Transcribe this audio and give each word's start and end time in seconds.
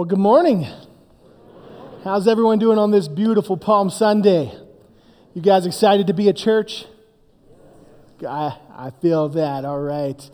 Well, 0.00 0.06
good 0.06 0.18
morning. 0.18 0.66
How's 2.04 2.26
everyone 2.26 2.58
doing 2.58 2.78
on 2.78 2.90
this 2.90 3.06
beautiful 3.06 3.58
Palm 3.58 3.90
Sunday? 3.90 4.50
You 5.34 5.42
guys 5.42 5.66
excited 5.66 6.06
to 6.06 6.14
be 6.14 6.30
at 6.30 6.38
church? 6.38 6.86
I, 8.26 8.56
I 8.74 8.92
feel 9.02 9.28
that. 9.28 9.66
All 9.66 9.78
right. 9.78 10.30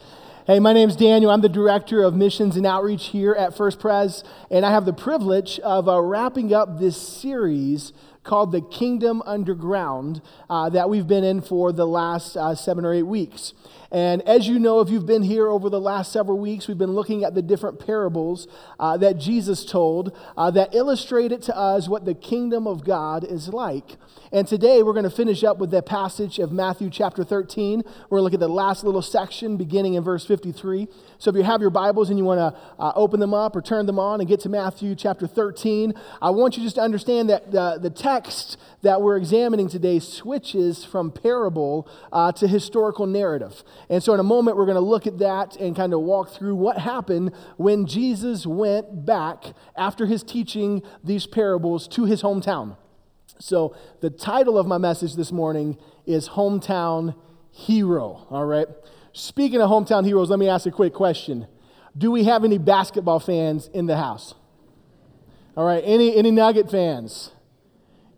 Hey, 0.47 0.61
my 0.61 0.73
name's 0.73 0.95
Daniel. 0.95 1.33
I'm 1.33 1.41
the 1.41 1.49
director 1.49 2.05
of 2.05 2.15
missions 2.15 2.57
and 2.57 2.65
outreach 2.65 3.07
here 3.07 3.33
at 3.33 3.57
First 3.57 3.81
Pres, 3.81 4.23
and 4.53 4.65
I 4.65 4.71
have 4.71 4.85
the 4.85 4.93
privilege 4.93 5.59
of 5.59 5.89
uh, 5.89 6.01
wrapping 6.01 6.55
up 6.55 6.79
this 6.79 6.97
series 6.97 7.93
called 8.27 8.53
The 8.53 8.61
Kingdom 8.61 9.23
Underground 9.25 10.21
uh, 10.51 10.69
that 10.71 10.91
we've 10.91 11.07
been 11.07 11.25
in 11.25 11.41
for 11.41 11.73
the 11.73 11.87
last 11.87 12.37
uh, 12.37 12.55
seven 12.55 12.85
or 12.85 12.93
eight 12.93 13.05
weeks. 13.05 13.55
And 13.91 14.23
as 14.23 14.49
you 14.49 14.59
know, 14.59 14.81
if 14.81 14.91
you've 14.91 15.07
been 15.07 15.23
here 15.23 15.49
over 15.49 15.71
the 15.71 15.81
last 15.81 16.13
several 16.13 16.39
weeks, 16.39 16.67
we've 16.67 16.77
been 16.77 16.93
looking 16.93 17.25
at 17.25 17.35
the 17.35 17.43
different 17.43 17.79
parables 17.79 18.49
uh, 18.81 18.97
that 18.97 19.19
Jesus 19.19 19.65
told 19.65 20.17
uh, 20.37 20.51
that 20.51 20.75
illustrated 20.75 21.41
to 21.43 21.57
us 21.57 21.89
what 21.89 22.05
the 22.05 22.15
kingdom 22.15 22.67
of 22.67 22.85
God 22.85 23.25
is 23.25 23.49
like. 23.49 23.97
And 24.33 24.47
today 24.47 24.83
we're 24.83 24.93
going 24.93 25.05
to 25.05 25.11
finish 25.11 25.45
up 25.45 25.59
with 25.59 25.71
the 25.71 25.83
passage 25.83 26.41
of 26.41 26.51
Matthew 26.51 26.91
chapter 26.91 27.23
13. 27.23 27.85
We're 28.11 28.19
going 28.19 28.21
to 28.21 28.23
look 28.23 28.35
at 28.35 28.41
the 28.41 28.49
last 28.49 28.83
little 28.83 29.03
section 29.03 29.57
beginning 29.57 29.95
in 29.95 30.03
verse 30.03 30.27
53. 30.27 30.89
So 31.19 31.31
if 31.31 31.37
you 31.37 31.45
have 31.45 31.61
your 31.61 31.71
Bibles 31.71 32.11
and 32.11 32.19
you 32.19 32.25
want 32.25 32.39
to 32.39 32.61
uh, 32.79 32.93
open 32.97 33.21
them 33.21 33.33
up 33.33 33.55
or 33.55 33.63
turn 33.63 33.87
them 33.87 34.01
on 34.01 34.21
and 34.21 34.29
get 34.29 34.41
to 34.41 34.49
Matthew 34.49 34.97
chapter 34.97 35.29
13, 35.29 35.95
I 36.21 36.31
want 36.31 36.57
you 36.57 36.65
just 36.65 36.75
to 36.75 36.83
understand 36.83 37.31
that 37.31 37.53
the, 37.53 37.79
the 37.81 37.91
text 37.91 38.16
that 38.83 39.03
we're 39.03 39.17
examining 39.17 39.69
today 39.69 39.99
switches 39.99 40.85
from 40.85 41.11
parable 41.11 41.89
uh, 42.13 42.33
to 42.33 42.47
historical 42.47 43.07
narrative. 43.07 43.63
And 43.89 44.03
so, 44.03 44.15
in 44.15 44.21
a 44.21 44.25
moment, 44.25 44.57
we're 44.57 44.67
going 44.67 44.77
to 44.77 44.81
look 44.81 45.07
at 45.07 45.19
that 45.19 45.57
and 45.57 45.75
kind 45.75 45.93
of 45.93 46.01
walk 46.01 46.31
through 46.31 46.55
what 46.55 46.79
happened 46.79 47.33
when 47.57 47.87
Jesus 47.87 48.47
went 48.47 49.05
back 49.05 49.45
after 49.77 50.07
his 50.07 50.23
teaching 50.23 50.83
these 51.03 51.27
parables 51.27 51.89
to 51.89 52.05
his 52.05 52.23
hometown. 52.23 52.77
So, 53.39 53.77
the 54.01 54.11
title 54.11 54.59
of 54.59 54.67
my 54.67 54.79
message 54.79 55.15
this 55.15 55.33
morning 55.33 55.77
is 56.07 56.31
Hometown 56.31 57.15
Hero. 57.51 58.27
All 58.31 58.45
right. 58.45 58.67
Speaking 59.13 59.61
of 59.61 59.71
hometown 59.71 60.05
heroes, 60.05 60.31
let 60.31 60.39
me 60.39 60.49
ask 60.49 60.67
a 60.67 60.71
quick 60.71 60.95
question 60.95 61.47
Do 61.97 62.11
we 62.11 62.25
have 62.25 62.45
any 62.45 62.59
basketball 62.59 63.21
fans 63.21 63.69
in 63.73 63.87
the 63.87 63.97
house? 63.97 64.35
All 65.57 65.67
right. 65.67 65.83
Any, 65.85 66.17
any 66.17 66.31
Nugget 66.31 66.71
fans? 66.71 67.33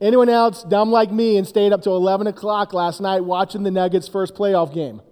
Anyone 0.01 0.29
else 0.29 0.63
dumb 0.63 0.93
like 0.93 1.11
me 1.11 1.37
and 1.37 1.47
stayed 1.47 1.73
up 1.73 1.83
till 1.83 1.97
11 1.97 2.29
o'clock 2.29 2.73
last 2.73 3.01
night 3.01 3.25
watching 3.25 3.65
the 3.65 3.71
Nuggets' 3.71 4.07
first 4.07 4.35
playoff 4.35 4.73
game? 4.73 5.03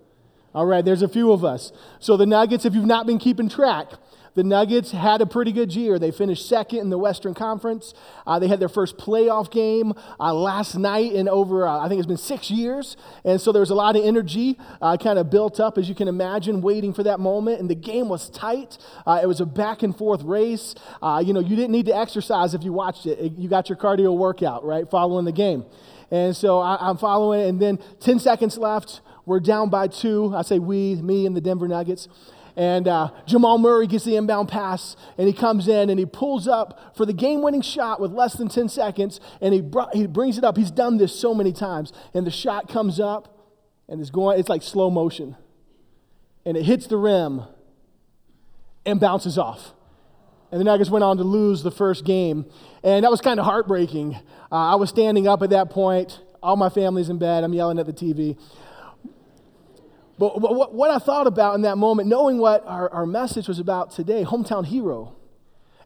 All 0.55 0.65
right, 0.65 0.85
there's 0.85 1.03
a 1.03 1.09
few 1.09 1.33
of 1.33 1.45
us. 1.45 1.73
So 1.99 2.17
the 2.17 2.25
Nuggets, 2.25 2.65
if 2.65 2.75
you've 2.75 2.87
not 2.87 3.07
been 3.07 3.19
keeping 3.19 3.49
track, 3.49 3.89
the 4.37 4.45
Nuggets 4.45 4.91
had 4.93 5.23
a 5.23 5.27
pretty 5.27 5.51
good 5.51 5.75
year. 5.75 5.99
They 5.99 6.11
finished 6.11 6.47
second 6.47 6.81
in 6.81 6.91
the 6.91 6.99
Western 6.99 7.33
Conference. 7.33 7.95
Uh, 8.27 8.39
they 8.39 8.49
had 8.49 8.61
their 8.61 8.69
first 8.69 8.99
playoff 8.99 9.51
game 9.51 9.95
uh, 10.21 10.35
last 10.35 10.77
night 10.77 11.13
in 11.13 11.27
over, 11.27 11.67
uh, 11.67 11.79
I 11.79 11.89
think 11.89 11.99
it's 11.99 12.07
been 12.07 12.19
six 12.19 12.51
years. 12.51 12.99
And 13.25 13.41
so 13.41 13.51
there 13.51 13.61
was 13.61 13.71
a 13.71 13.75
lot 13.75 13.97
of 13.97 14.05
energy 14.05 14.59
uh, 14.83 14.99
kind 14.99 15.19
of 15.19 15.31
built 15.31 15.59
up, 15.59 15.79
as 15.79 15.89
you 15.89 15.95
can 15.95 16.07
imagine, 16.07 16.61
waiting 16.61 16.93
for 16.93 17.03
that 17.03 17.19
moment. 17.19 17.61
And 17.61 17.71
the 17.71 17.75
game 17.75 18.11
was 18.11 18.29
tight. 18.29 18.77
Uh, 19.07 19.21
it 19.23 19.27
was 19.27 19.41
a 19.41 19.47
back 19.47 19.83
and 19.83 19.97
forth 19.97 20.23
race. 20.23 20.75
Uh, 21.03 21.23
you 21.25 21.33
know, 21.33 21.41
you 21.41 21.57
didn't 21.57 21.73
need 21.73 21.87
to 21.87 21.97
exercise 21.97 22.53
if 22.53 22.63
you 22.63 22.75
watched 22.75 23.07
it. 23.07 23.33
You 23.39 23.49
got 23.49 23.71
your 23.71 23.79
cardio 23.79 24.15
workout, 24.15 24.65
right, 24.65 24.87
following 24.89 25.25
the 25.25 25.33
game. 25.33 25.65
And 26.11 26.37
so 26.37 26.59
I, 26.59 26.91
am 26.91 26.99
following, 26.99 27.49
and 27.49 27.61
then 27.61 27.79
10 28.01 28.19
seconds 28.19 28.59
left. 28.59 29.01
We're 29.25 29.41
down 29.41 29.71
by 29.71 29.89
two. 29.89 30.35
I 30.37 30.43
say 30.43 30.59
we, 30.59 30.95
me, 30.97 31.27
and 31.27 31.35
the 31.35 31.41
Denver 31.41 31.67
Nuggets. 31.67 32.07
And 32.57 32.89
uh, 32.89 33.11
Jamal 33.27 33.59
Murray 33.59 33.87
gets 33.87 34.05
the 34.05 34.17
inbound 34.17 34.49
pass, 34.49 34.97
and 35.19 35.27
he 35.29 35.35
comes 35.35 35.69
in 35.69 35.91
and 35.91 35.99
he 35.99 36.07
pulls 36.07 36.49
up 36.49 36.97
for 36.97 37.05
the 37.05 37.13
game 37.13 37.43
winning 37.43 37.61
shot 37.61 38.01
with 38.01 38.13
less 38.13 38.33
than 38.33 38.49
10 38.49 38.71
seconds, 38.71 39.21
and 39.43 39.53
he, 39.53 39.61
br- 39.61 39.93
he 39.93 40.07
brings 40.07 40.39
it 40.39 40.45
up. 40.45 40.57
He's 40.57 40.71
done 40.71 40.97
this 40.97 41.15
so 41.19 41.35
many 41.35 41.53
times. 41.53 41.93
And 42.15 42.27
the 42.27 42.31
shot 42.31 42.69
comes 42.69 42.99
up, 42.99 43.37
and 43.89 44.01
it's 44.01 44.09
going, 44.09 44.41
it's 44.41 44.49
like 44.49 44.63
slow 44.63 44.89
motion. 44.89 45.37
And 46.47 46.57
it 46.57 46.63
hits 46.65 46.87
the 46.87 46.97
rim 46.97 47.43
and 48.87 48.99
bounces 48.99 49.37
off. 49.37 49.73
And 50.51 50.61
the 50.61 50.65
Nuggets 50.65 50.89
went 50.89 51.05
on 51.05 51.19
to 51.19 51.25
lose 51.25 51.63
the 51.63 51.71
first 51.71 52.05
game. 52.05 52.47
And 52.83 53.05
that 53.05 53.11
was 53.11 53.21
kind 53.21 53.39
of 53.39 53.45
heartbreaking. 53.45 54.15
Uh, 54.51 54.73
I 54.73 54.75
was 54.77 54.89
standing 54.89 55.29
up 55.29 55.43
at 55.43 55.51
that 55.51 55.71
point. 55.71 56.21
All 56.43 56.57
my 56.57 56.69
family's 56.69 57.11
in 57.11 57.19
bed. 57.19 57.45
I'm 57.45 57.53
yelling 57.53 57.79
at 57.79 57.87
the 57.87 57.93
TV. 57.93 58.39
But 60.19 60.41
what 60.41 60.91
I 60.91 60.99
thought 60.99 61.27
about 61.27 61.55
in 61.57 61.63
that 61.63 61.77
moment, 61.77 62.09
knowing 62.09 62.39
what 62.39 62.65
our, 62.67 62.91
our 62.93 63.07
message 63.07 63.49
was 63.49 63.59
about 63.59 63.91
today, 63.91 64.25
Hometown 64.25 64.65
Hero, 64.65 65.15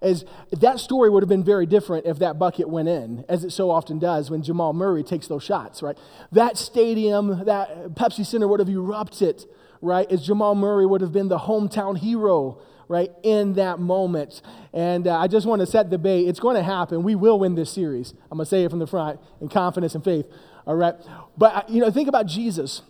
is 0.02 0.24
that 0.52 0.78
story 0.78 1.10
would 1.10 1.22
have 1.22 1.28
been 1.28 1.44
very 1.44 1.66
different 1.66 2.06
if 2.06 2.18
that 2.20 2.38
bucket 2.38 2.68
went 2.68 2.88
in, 2.88 3.24
as 3.28 3.44
it 3.44 3.50
so 3.50 3.70
often 3.70 3.98
does 3.98 4.30
when 4.30 4.42
Jamal 4.42 4.72
Murray 4.72 5.02
takes 5.02 5.26
those 5.26 5.42
shots, 5.42 5.82
right? 5.82 5.98
That 6.32 6.56
stadium, 6.56 7.44
that 7.44 7.94
Pepsi 7.94 8.24
Center 8.24 8.48
would 8.48 8.60
have 8.60 8.68
erupted, 8.68 9.44
right? 9.82 10.10
As 10.10 10.24
Jamal 10.24 10.54
Murray 10.54 10.86
would 10.86 11.00
have 11.00 11.12
been 11.12 11.28
the 11.28 11.38
hometown 11.38 11.98
hero, 11.98 12.62
right, 12.88 13.10
in 13.22 13.54
that 13.54 13.78
moment. 13.78 14.42
And 14.72 15.06
uh, 15.06 15.18
I 15.18 15.26
just 15.26 15.46
want 15.46 15.60
to 15.60 15.66
set 15.66 15.90
the 15.90 15.98
bait. 15.98 16.28
It's 16.28 16.40
going 16.40 16.56
to 16.56 16.62
happen. 16.62 17.02
We 17.02 17.14
will 17.14 17.38
win 17.38 17.54
this 17.54 17.70
series. 17.70 18.14
I'm 18.30 18.38
going 18.38 18.46
to 18.46 18.48
say 18.48 18.64
it 18.64 18.70
from 18.70 18.78
the 18.78 18.86
front 18.86 19.20
in 19.40 19.48
confidence 19.48 19.94
and 19.94 20.02
faith, 20.02 20.26
all 20.66 20.76
right? 20.76 20.94
But, 21.36 21.54
uh, 21.54 21.62
you 21.68 21.80
know, 21.80 21.90
think 21.90 22.08
about 22.08 22.26
Jesus. 22.26 22.82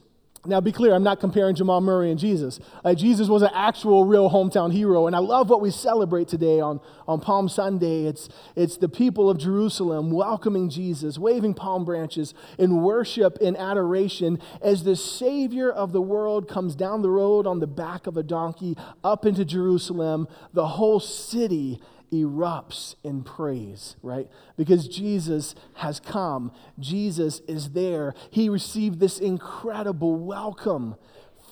Now, 0.46 0.58
be 0.62 0.72
clear, 0.72 0.94
I'm 0.94 1.02
not 1.02 1.20
comparing 1.20 1.54
Jamal 1.54 1.82
Murray 1.82 2.10
and 2.10 2.18
Jesus. 2.18 2.60
Uh, 2.82 2.94
Jesus 2.94 3.28
was 3.28 3.42
an 3.42 3.50
actual, 3.52 4.06
real 4.06 4.30
hometown 4.30 4.72
hero. 4.72 5.06
And 5.06 5.14
I 5.14 5.18
love 5.18 5.50
what 5.50 5.60
we 5.60 5.70
celebrate 5.70 6.28
today 6.28 6.60
on, 6.60 6.80
on 7.06 7.20
Palm 7.20 7.46
Sunday. 7.46 8.06
It's, 8.06 8.30
it's 8.56 8.78
the 8.78 8.88
people 8.88 9.28
of 9.28 9.36
Jerusalem 9.36 10.10
welcoming 10.10 10.70
Jesus, 10.70 11.18
waving 11.18 11.52
palm 11.52 11.84
branches 11.84 12.32
in 12.58 12.80
worship 12.80 13.36
and 13.42 13.54
adoration 13.54 14.40
as 14.62 14.82
the 14.82 14.96
Savior 14.96 15.70
of 15.70 15.92
the 15.92 16.00
world 16.00 16.48
comes 16.48 16.74
down 16.74 17.02
the 17.02 17.10
road 17.10 17.46
on 17.46 17.60
the 17.60 17.66
back 17.66 18.06
of 18.06 18.16
a 18.16 18.22
donkey 18.22 18.78
up 19.04 19.26
into 19.26 19.44
Jerusalem. 19.44 20.26
The 20.54 20.68
whole 20.68 21.00
city 21.00 21.82
erupts 22.12 22.94
in 23.04 23.22
praise, 23.22 23.96
right? 24.02 24.28
Because 24.56 24.88
Jesus 24.88 25.54
has 25.74 26.00
come. 26.00 26.52
Jesus 26.78 27.40
is 27.46 27.70
there. 27.70 28.14
He 28.30 28.48
received 28.48 29.00
this 29.00 29.18
incredible 29.18 30.16
welcome, 30.16 30.96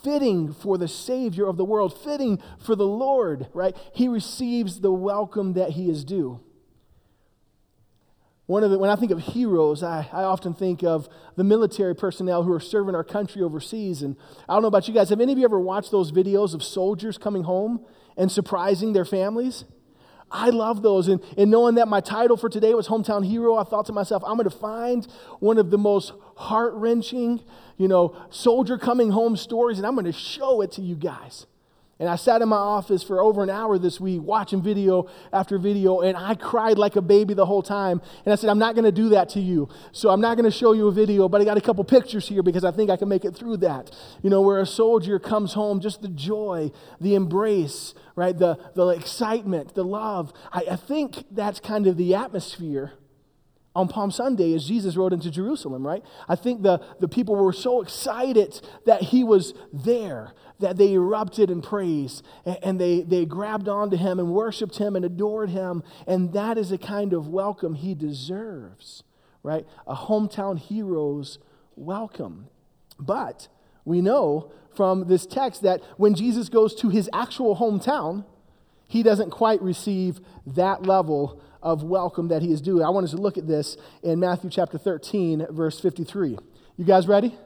fitting 0.03 0.53
for 0.53 0.79
the 0.79 0.89
Savior 0.89 1.47
of 1.47 1.57
the 1.57 1.65
world, 1.65 1.97
fitting 2.03 2.43
for 2.59 2.75
the 2.75 2.87
Lord, 2.87 3.49
right? 3.55 3.77
He 3.95 4.09
receives 4.09 4.81
the 4.81 4.93
welcome 4.93 5.55
that 5.55 5.71
he 5.71 5.91
is 5.91 6.05
due. 6.05 6.41
One 8.47 8.65
of 8.65 8.71
the, 8.71 8.79
when 8.79 8.89
I 8.89 8.97
think 8.97 9.13
of 9.13 9.19
heroes, 9.21 9.83
I, 9.83 10.09
I 10.11 10.23
often 10.23 10.55
think 10.55 10.83
of 10.83 11.07
the 11.37 11.45
military 11.45 11.95
personnel 11.95 12.43
who 12.43 12.53
are 12.53 12.61
serving 12.61 12.95
our 12.95 13.05
country 13.05 13.43
overseas. 13.43 14.01
And 14.01 14.17
I 14.49 14.55
don't 14.55 14.63
know 14.63 14.69
about 14.69 14.89
you 14.89 14.95
guys, 14.95 15.11
have 15.11 15.21
any 15.21 15.33
of 15.33 15.39
you 15.39 15.45
ever 15.45 15.61
watched 15.61 15.91
those 15.91 16.13
videos 16.13 16.55
of 16.55 16.63
soldiers 16.63 17.19
coming 17.19 17.43
home 17.43 17.85
and 18.17 18.33
surprising 18.33 18.95
their 18.95 19.05
families? 19.05 19.65
I 20.31 20.51
love 20.51 20.83
those. 20.83 21.09
And, 21.09 21.23
and 21.37 21.51
knowing 21.51 21.77
that 21.77 21.89
my 21.89 22.01
title 22.01 22.37
for 22.37 22.49
today 22.49 22.75
was 22.75 22.89
Hometown 22.89 23.25
Hero, 23.27 23.57
I 23.57 23.65
thought 23.65 23.87
to 23.87 23.93
myself, 23.93 24.23
I'm 24.27 24.37
going 24.37 24.49
to 24.49 24.57
find 24.57 25.07
one 25.41 25.59
of 25.59 25.71
the 25.71 25.79
most 25.79 26.13
heart 26.37 26.75
wrenching, 26.75 27.41
you 27.77 27.89
know, 27.89 28.15
soldier 28.31 28.79
coming 28.79 29.11
home 29.11 29.37
stories, 29.37 29.79
and 29.79 29.87
I'm 29.87 29.95
going 29.95 30.05
to 30.05 30.13
show 30.13 30.61
it 30.61 30.73
to 30.73 30.83
you 30.83 30.97
guys. 30.97 31.47
And 32.01 32.09
I 32.09 32.15
sat 32.15 32.43
in 32.43 32.49
my 32.49 32.57
office 32.57 33.03
for 33.03 33.21
over 33.21 33.43
an 33.43 33.51
hour 33.51 33.77
this 33.77 33.99
week 33.99 34.23
watching 34.23 34.63
video 34.63 35.09
after 35.33 35.59
video, 35.59 36.01
and 36.01 36.17
I 36.17 36.37
cried 36.37 36.79
like 36.79 36.95
a 36.95 37.01
baby 37.03 37.35
the 37.35 37.47
whole 37.47 37.63
time. 37.63 38.01
And 38.25 38.33
I 38.33 38.37
said, 38.37 38.51
I'm 38.51 38.59
not 38.59 38.77
going 38.77 38.85
to 38.85 38.93
do 38.93 39.09
that 39.11 39.31
to 39.31 39.41
you. 39.41 39.69
So 39.91 40.11
I'm 40.11 40.21
not 40.21 40.37
going 40.37 40.49
to 40.49 40.57
show 40.57 40.73
you 40.73 40.87
a 40.87 40.93
video, 40.93 41.29
but 41.29 41.41
I 41.41 41.45
got 41.45 41.57
a 41.57 41.61
couple 41.61 41.83
pictures 41.83 42.29
here 42.29 42.43
because 42.45 42.65
I 42.65 42.71
think 42.71 42.89
I 42.89 42.97
can 42.97 43.09
make 43.09 43.25
it 43.25 43.35
through 43.35 43.59
that. 43.59 43.91
You 44.23 44.31
know, 44.31 44.43
where 44.43 44.61
a 44.61 44.67
soldier 44.67 45.19
comes 45.19 45.55
home, 45.55 45.81
just 45.81 46.01
the 46.01 46.09
joy, 46.09 46.71
the 47.01 47.17
embrace, 47.17 47.95
right? 48.15 48.37
The, 48.39 48.59
the 48.75 48.89
excitement, 48.89 49.75
the 49.75 49.85
love. 49.85 50.33
I, 50.53 50.67
I 50.71 50.77
think 50.77 51.25
that's 51.33 51.59
kind 51.59 51.89
of 51.89 51.97
the 51.97 52.15
atmosphere 52.15 52.93
on 53.75 53.89
Palm 53.89 54.11
Sunday 54.11 54.55
as 54.55 54.67
Jesus 54.67 54.97
rode 54.97 55.13
into 55.13 55.31
Jerusalem, 55.31 55.87
right? 55.87 56.03
I 56.29 56.37
think 56.37 56.63
the, 56.63 56.81
the 57.01 57.09
people 57.09 57.37
were 57.37 57.53
so 57.53 57.81
excited 57.81 58.61
that 58.87 59.03
he 59.03 59.23
was 59.23 59.55
there 59.73 60.33
that 60.59 60.77
they 60.77 60.95
erupted 60.95 61.51
in 61.51 61.63
praise 61.63 62.23
and, 62.45 62.59
and 62.63 62.81
they, 62.81 63.03
they 63.03 63.25
grabbed 63.25 63.69
onto 63.69 63.97
him 63.97 64.19
and 64.19 64.33
worshiped 64.33 64.79
him 64.79 64.97
and 64.97 65.05
adored 65.05 65.51
him. 65.51 65.83
And 66.07 66.33
that 66.33 66.59
is 66.59 66.73
a 66.73 66.79
kind 66.79 67.13
of 67.13 67.29
welcome 67.29 67.75
he 67.75 67.95
deserves, 67.95 69.05
right? 69.43 69.65
A 69.87 69.95
hometown 69.95 70.59
hero's 70.59 71.39
welcome. 71.77 72.49
But 72.99 73.49
we 73.85 74.01
know 74.01 74.51
from 74.75 75.09
this 75.09 75.27
text 75.27 75.63
that 75.63 75.83
when 75.97 76.15
Jesus 76.15 76.49
goes 76.49 76.75
to 76.77 76.89
his 76.89 77.09
actual 77.13 77.57
hometown, 77.57 78.25
he 78.89 79.03
doesn't 79.03 79.31
quite 79.31 79.61
receive 79.61 80.21
that 80.47 80.85
level 80.85 81.41
of 81.69 81.83
welcome 81.83 82.29
that 82.29 82.41
he 82.41 82.51
is 82.51 82.63
due. 82.63 82.83
I 82.83 82.89
want 82.89 83.05
us 83.05 83.11
to 83.11 83.19
look 83.19 83.37
at 83.37 83.47
this 83.47 83.77
in 84.03 84.19
Matthew 84.21 84.49
chapter 84.49 84.79
13, 84.79 85.49
verse 85.51 85.79
53. 85.79 86.39
You 86.79 86.85
guys 86.87 87.07
ready? 87.07 87.37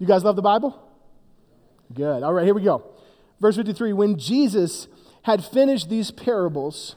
You 0.00 0.08
guys 0.08 0.24
love 0.24 0.34
the 0.34 0.42
Bible? 0.42 0.76
Good. 1.94 2.24
All 2.24 2.34
right, 2.34 2.44
here 2.44 2.54
we 2.54 2.64
go. 2.64 2.84
Verse 3.40 3.54
53 3.54 3.92
When 3.92 4.18
Jesus 4.18 4.88
had 5.22 5.44
finished 5.44 5.88
these 5.88 6.10
parables, 6.10 6.96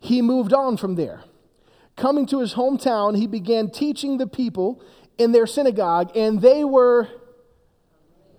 he 0.00 0.22
moved 0.22 0.54
on 0.54 0.78
from 0.78 0.94
there. 0.94 1.24
Coming 1.94 2.24
to 2.28 2.40
his 2.40 2.54
hometown, 2.54 3.14
he 3.14 3.26
began 3.26 3.68
teaching 3.68 4.16
the 4.16 4.26
people 4.26 4.82
in 5.18 5.32
their 5.32 5.46
synagogue, 5.46 6.16
and 6.16 6.40
they 6.40 6.64
were 6.64 7.06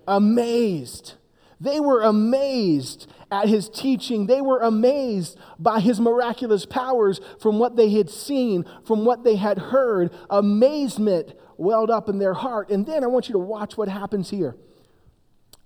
amazed. 0.08 1.14
They 1.60 1.80
were 1.80 2.02
amazed 2.02 3.10
at 3.30 3.48
his 3.48 3.68
teaching. 3.68 4.26
They 4.26 4.40
were 4.40 4.60
amazed 4.60 5.38
by 5.58 5.80
his 5.80 6.00
miraculous 6.00 6.66
powers 6.66 7.20
from 7.40 7.58
what 7.58 7.76
they 7.76 7.90
had 7.90 8.10
seen, 8.10 8.64
from 8.84 9.04
what 9.04 9.24
they 9.24 9.36
had 9.36 9.58
heard. 9.58 10.12
Amazement 10.30 11.34
welled 11.56 11.90
up 11.90 12.08
in 12.08 12.18
their 12.18 12.34
heart. 12.34 12.70
And 12.70 12.86
then 12.86 13.04
I 13.04 13.06
want 13.06 13.28
you 13.28 13.32
to 13.34 13.38
watch 13.38 13.76
what 13.76 13.88
happens 13.88 14.30
here. 14.30 14.56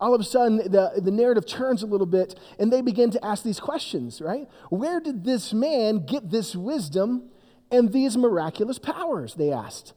All 0.01 0.15
of 0.15 0.21
a 0.21 0.25
sudden, 0.25 0.59
the, 0.59 1.01
the 1.03 1.11
narrative 1.11 1.45
turns 1.45 1.83
a 1.83 1.87
little 1.87 2.07
bit, 2.07 2.39
and 2.59 2.73
they 2.73 2.83
begin 2.83 3.11
to 3.11 3.25
ask 3.25 3.43
these 3.43 3.59
questions, 3.59 4.21
right? 4.21 4.49
Where 4.71 5.01
did 5.01 5.25
this 5.25 5.53
man 5.53 6.07
get 6.07 6.31
this 6.31 6.55
wisdom 6.55 7.31
and 7.71 7.93
these 7.93 8.17
miraculous 8.17 8.79
powers? 8.79 9.35
They 9.35 9.51
asked. 9.51 9.95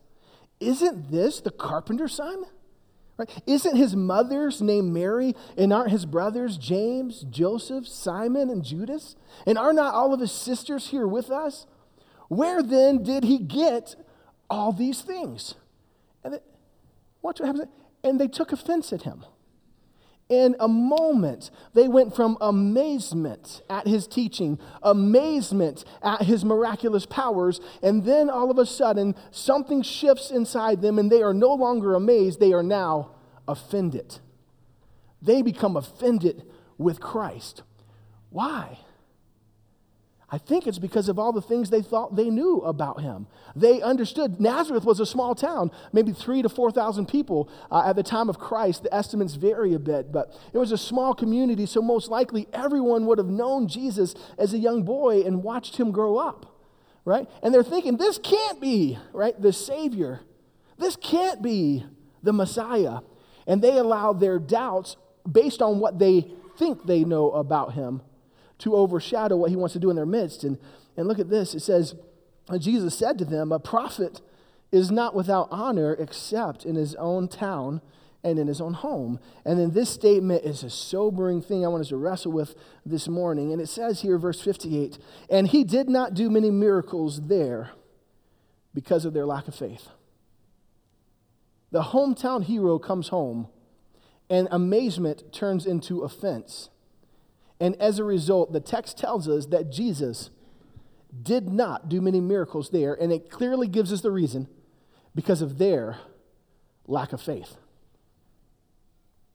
Isn't 0.60 1.12
this 1.12 1.42
the 1.42 1.52
carpenter's 1.52 2.16
son? 2.16 2.46
Right? 3.18 3.30
Isn't 3.46 3.75
his 3.75 3.96
mother's 3.96 4.62
name 4.62 4.94
Mary? 4.94 5.36
And 5.58 5.72
aren't 5.72 5.92
his 5.92 6.06
brothers 6.06 6.58
James, 6.58 7.22
Joseph, 7.30 7.88
Simon, 7.88 8.50
and 8.50 8.63
Judas? 8.63 9.16
And 9.46 9.58
are 9.58 9.74
not 9.74 9.94
all 9.94 10.13
of 10.13 10.19
his 10.19 10.31
sisters 10.31 10.88
here 10.88 11.08
with 11.08 11.30
us? 11.30 11.68
Where 12.30 12.63
then 12.63 13.04
did 13.04 13.24
he 13.24 13.38
get 13.38 13.96
all 14.50 14.72
these 14.72 15.02
things? 15.02 15.56
And 16.24 16.40
watch 17.22 17.40
what 17.40 17.48
happens. 17.48 17.68
And 18.04 18.19
they 18.19 18.28
took 18.28 18.52
offense 18.52 18.92
at 18.94 19.04
him. 19.04 19.25
In 20.31 20.56
a 20.62 20.68
moment, 20.69 21.51
they 21.74 21.89
went 21.89 22.16
from 22.16 22.38
amazement 22.39 23.62
at 23.69 23.86
his 23.86 24.07
teaching, 24.07 24.60
amazement 24.81 25.83
at 26.01 26.22
his 26.22 26.45
miraculous 26.45 27.06
powers, 27.06 27.60
and 27.83 28.06
then 28.06 28.30
all 28.30 28.50
of 28.50 28.57
a 28.57 28.66
sudden, 28.66 29.13
something 29.31 29.81
shifts 29.81 30.31
inside 30.31 30.81
them, 30.81 30.98
and 30.98 31.12
they 31.12 31.22
are 31.22 31.33
no 31.33 31.54
longer 31.54 31.95
amazed, 31.95 32.39
they 32.39 32.54
are 32.54 32.63
now 32.63 33.12
offended. 33.45 34.19
They 35.22 35.42
become 35.42 35.75
offended 35.75 36.44
with 36.78 37.01
Christ. 37.01 37.63
Why? 38.30 38.80
I 40.33 40.38
think 40.38 40.66
it's 40.66 40.80
because 40.80 41.10
of 41.10 41.19
all 41.19 41.33
the 41.33 41.42
things 41.42 41.69
they 41.69 41.81
thought 41.81 42.16
they 42.16 42.30
knew 42.30 42.60
about 42.60 43.01
him. 43.01 43.28
They 43.54 43.81
understood 43.81 44.39
Nazareth 44.39 44.86
was 44.86 45.01
a 45.01 45.06
small 45.06 45.36
town, 45.36 45.72
maybe 45.92 46.13
three 46.13 46.42
to 46.42 46.48
4,000 46.48 47.06
people 47.06 47.50
uh, 47.69 47.83
at 47.86 47.98
the 47.98 48.04
time 48.04 48.30
of 48.30 48.39
Christ. 48.39 48.83
The 48.83 48.95
estimates 48.95 49.36
vary 49.36 49.74
a 49.74 49.80
bit, 49.80 50.13
but 50.13 50.33
it 50.54 50.57
was 50.57 50.72
a 50.72 50.78
small 50.78 51.13
community, 51.13 51.66
so 51.66 51.81
most 51.81 52.07
likely 52.07 52.48
everyone 52.54 53.06
would 53.07 53.18
have 53.18 53.28
known 53.28 53.68
Jesus 53.68 54.16
as 54.38 54.54
a 54.54 54.57
young 54.57 54.83
boy 54.83 55.22
and 55.22 55.44
watched 55.44 55.75
him 55.75 55.92
grow 55.92 56.18
up, 56.18 56.45
right? 57.04 57.28
And 57.44 57.54
they're 57.54 57.62
thinking, 57.62 57.98
this 57.98 58.18
can't 58.18 58.62
be, 58.62 58.98
right, 59.12 59.39
the 59.39 59.51
Savior. 59.51 60.22
This 60.78 60.95
can't 60.95 61.42
be 61.42 61.83
the 62.24 62.31
Messiah. 62.31 63.00
And 63.48 63.62
they 63.62 63.78
allow 63.78 64.13
their 64.13 64.39
doubts 64.39 64.95
based 65.30 65.62
on 65.62 65.80
what 65.81 66.00
they 66.00 66.31
think 66.57 66.86
they 66.86 67.04
know 67.04 67.31
about 67.31 67.74
him 67.74 68.01
to 68.62 68.75
overshadow 68.75 69.36
what 69.36 69.50
he 69.50 69.56
wants 69.56 69.74
to 69.74 69.80
do 69.80 69.90
in 69.90 69.96
their 69.96 70.06
midst. 70.06 70.44
And, 70.44 70.58
and 70.98 71.08
look 71.08 71.19
at 71.19 71.30
this 71.30 71.54
it 71.54 71.62
says, 71.62 71.96
Jesus 72.60 72.96
said 72.96 73.18
to 73.19 73.25
them, 73.25 73.52
A 73.52 73.60
prophet 73.60 74.22
is 74.72 74.92
not 74.92 75.16
without 75.16 75.48
honor 75.52 75.94
except 75.94 76.66
in 76.66 76.75
his 76.75 76.96
own 76.96 77.28
town 77.28 77.81
and 78.24 78.38
in 78.38 78.48
his 78.48 78.62
own 78.62 78.74
home. 78.74 79.19
And 79.46 79.60
then 79.60 79.72
this 79.72 79.90
statement 79.90 80.46
is 80.46 80.63
a 80.63 80.69
sobering 80.69 81.42
thing 81.42 81.66
I 81.66 81.69
want 81.69 81.81
us 81.81 81.90
to 81.90 81.98
wrestle 81.98 82.31
with 82.31 82.56
this 82.86 83.08
morning. 83.08 83.52
And 83.52 83.62
it 83.62 83.68
says 83.68 84.02
here, 84.02 84.18
verse 84.18 84.42
58, 84.42 84.98
and 85.30 85.48
he 85.48 85.64
did 85.64 85.90
not 85.90 86.14
do 86.14 86.30
many 86.30 86.52
miracles 86.52 87.28
there 87.28 87.72
because 88.74 89.06
of 89.06 89.14
their 89.14 89.25
lack 89.25 89.48
of 89.48 89.56
faith. 89.56 89.88
The 91.72 91.84
hometown 91.84 92.44
hero 92.44 92.78
comes 92.80 93.07
home, 93.07 93.48
and 94.30 94.48
amazement 94.52 95.34
turns 95.34 95.66
into 95.66 96.02
offense. 96.02 96.69
And 97.62 97.80
as 97.80 98.00
a 98.00 98.04
result, 98.04 98.54
the 98.54 98.60
text 98.60 98.98
tells 98.98 99.30
us 99.30 99.46
that 99.46 99.72
Jesus 99.72 100.31
did 101.22 101.48
not 101.48 101.90
do 101.90 102.02
many 102.02 102.19
miracles 102.19 102.72
there, 102.72 102.96
and 102.96 103.12
it 103.12 103.30
clearly 103.30 103.68
gives 103.68 103.94
us 103.94 104.02
the 104.02 104.10
reason 104.10 104.48
because 105.13 105.44
of 105.44 105.60
their 105.60 106.00
lack 106.88 107.13
of 107.13 107.22
faith. 107.22 107.58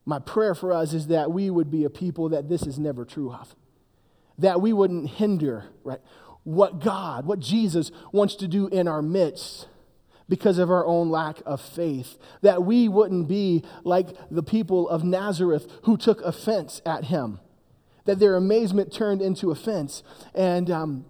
My 0.05 0.19
prayer 0.19 0.57
for 0.57 0.73
us 0.73 0.93
is 0.93 1.07
that 1.07 1.31
we 1.31 1.51
would 1.51 1.71
be 1.71 1.85
a 1.85 1.91
people 1.91 2.31
that 2.31 2.49
this 2.49 2.67
is 2.67 2.81
never 2.81 3.05
true 3.05 3.33
of. 3.33 3.55
That 4.39 4.61
we 4.61 4.73
wouldn't 4.73 5.09
hinder, 5.09 5.67
right, 5.85 6.01
what 6.43 6.81
God, 6.81 7.27
what 7.27 7.39
Jesus 7.39 7.93
wants 8.11 8.35
to 8.37 8.49
do 8.49 8.67
in 8.67 8.89
our 8.89 9.03
midst 9.03 9.69
because 10.29 10.59
of 10.59 10.69
our 10.69 10.85
own 10.85 11.11
lack 11.11 11.37
of 11.47 11.61
faith. 11.61 12.19
That 12.43 12.65
we 12.65 12.89
wouldn't 12.89 13.29
be 13.29 13.63
like 13.85 14.09
the 14.33 14.43
people 14.43 14.89
of 14.89 15.05
Nazareth 15.05 15.71
who 15.85 15.97
took 15.97 16.21
offense 16.23 16.83
at 16.85 17.05
him 17.05 17.39
that 18.07 18.19
their 18.19 18.37
amazement 18.37 18.93
turned 18.93 19.21
into 19.21 19.51
offense. 19.51 20.03
And, 20.35 20.71
um, 20.71 21.05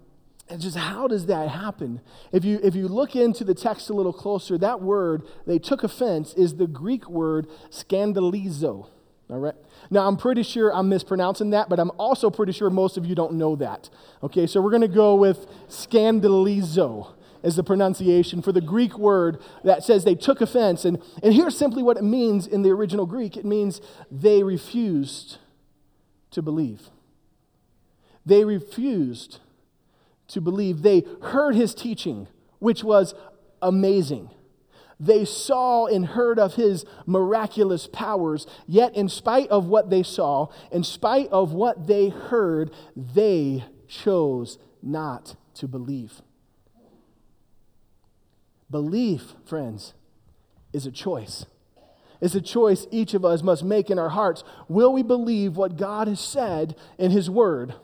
and 0.49 0.61
just 0.61 0.77
how 0.77 1.07
does 1.07 1.25
that 1.27 1.49
happen? 1.49 2.01
If 2.31 2.43
you, 2.43 2.59
if 2.63 2.75
you 2.75 2.87
look 2.87 3.15
into 3.15 3.43
the 3.43 3.55
text 3.55 3.89
a 3.89 3.93
little 3.93 4.13
closer, 4.13 4.57
that 4.57 4.81
word, 4.81 5.23
they 5.45 5.59
took 5.59 5.83
offense, 5.83 6.33
is 6.33 6.55
the 6.55 6.67
Greek 6.67 7.09
word 7.09 7.47
scandalizo. 7.69 8.89
All 9.29 9.39
right. 9.39 9.55
Now, 9.89 10.07
I'm 10.07 10.15
pretty 10.15 10.43
sure 10.43 10.73
I'm 10.73 10.87
mispronouncing 10.87 11.49
that, 11.49 11.67
but 11.67 11.79
I'm 11.79 11.91
also 11.97 12.29
pretty 12.29 12.53
sure 12.53 12.69
most 12.69 12.97
of 12.97 13.05
you 13.05 13.13
don't 13.13 13.33
know 13.33 13.57
that. 13.57 13.89
Okay, 14.23 14.47
so 14.47 14.61
we're 14.61 14.69
going 14.69 14.81
to 14.81 14.87
go 14.87 15.15
with 15.15 15.47
scandalizo 15.67 17.13
as 17.43 17.55
the 17.55 17.63
pronunciation 17.63 18.41
for 18.41 18.51
the 18.51 18.61
Greek 18.61 18.97
word 18.97 19.39
that 19.63 19.83
says 19.83 20.03
they 20.03 20.15
took 20.15 20.39
offense. 20.39 20.85
And, 20.85 21.01
and 21.21 21.33
here's 21.33 21.57
simply 21.57 21.83
what 21.83 21.97
it 21.97 22.03
means 22.03 22.47
in 22.47 22.61
the 22.61 22.69
original 22.69 23.05
Greek 23.05 23.35
it 23.35 23.45
means 23.45 23.81
they 24.09 24.43
refused 24.43 25.37
to 26.31 26.41
believe. 26.41 26.89
They 28.25 28.43
refused 28.43 29.39
to 30.29 30.41
believe. 30.41 30.81
They 30.81 31.03
heard 31.21 31.55
his 31.55 31.73
teaching, 31.73 32.27
which 32.59 32.83
was 32.83 33.15
amazing. 33.61 34.29
They 34.99 35.25
saw 35.25 35.85
and 35.85 36.05
heard 36.05 36.39
of 36.39 36.55
his 36.55 36.83
miraculous 37.05 37.87
powers, 37.87 38.47
yet, 38.67 38.95
in 38.95 39.09
spite 39.09 39.49
of 39.49 39.67
what 39.67 39.89
they 39.89 40.03
saw, 40.03 40.47
in 40.71 40.83
spite 40.83 41.29
of 41.29 41.53
what 41.53 41.87
they 41.87 42.09
heard, 42.09 42.71
they 42.95 43.63
chose 43.87 44.57
not 44.81 45.35
to 45.55 45.67
believe. 45.67 46.21
Belief, 48.69 49.35
friends, 49.45 49.93
is 50.73 50.85
a 50.85 50.91
choice 50.91 51.45
is 52.21 52.35
a 52.35 52.41
choice 52.41 52.87
each 52.91 53.13
of 53.13 53.23
us 53.23 53.43
must 53.43 53.63
make 53.63 53.89
in 53.89 53.99
our 53.99 54.09
hearts. 54.09 54.43
Will 54.67 54.93
we 54.93 55.03
believe 55.03 55.57
what 55.57 55.77
God 55.77 56.07
has 56.07 56.19
said 56.19 56.75
in 56.97 57.11
His 57.11 57.29
Word? 57.29 57.75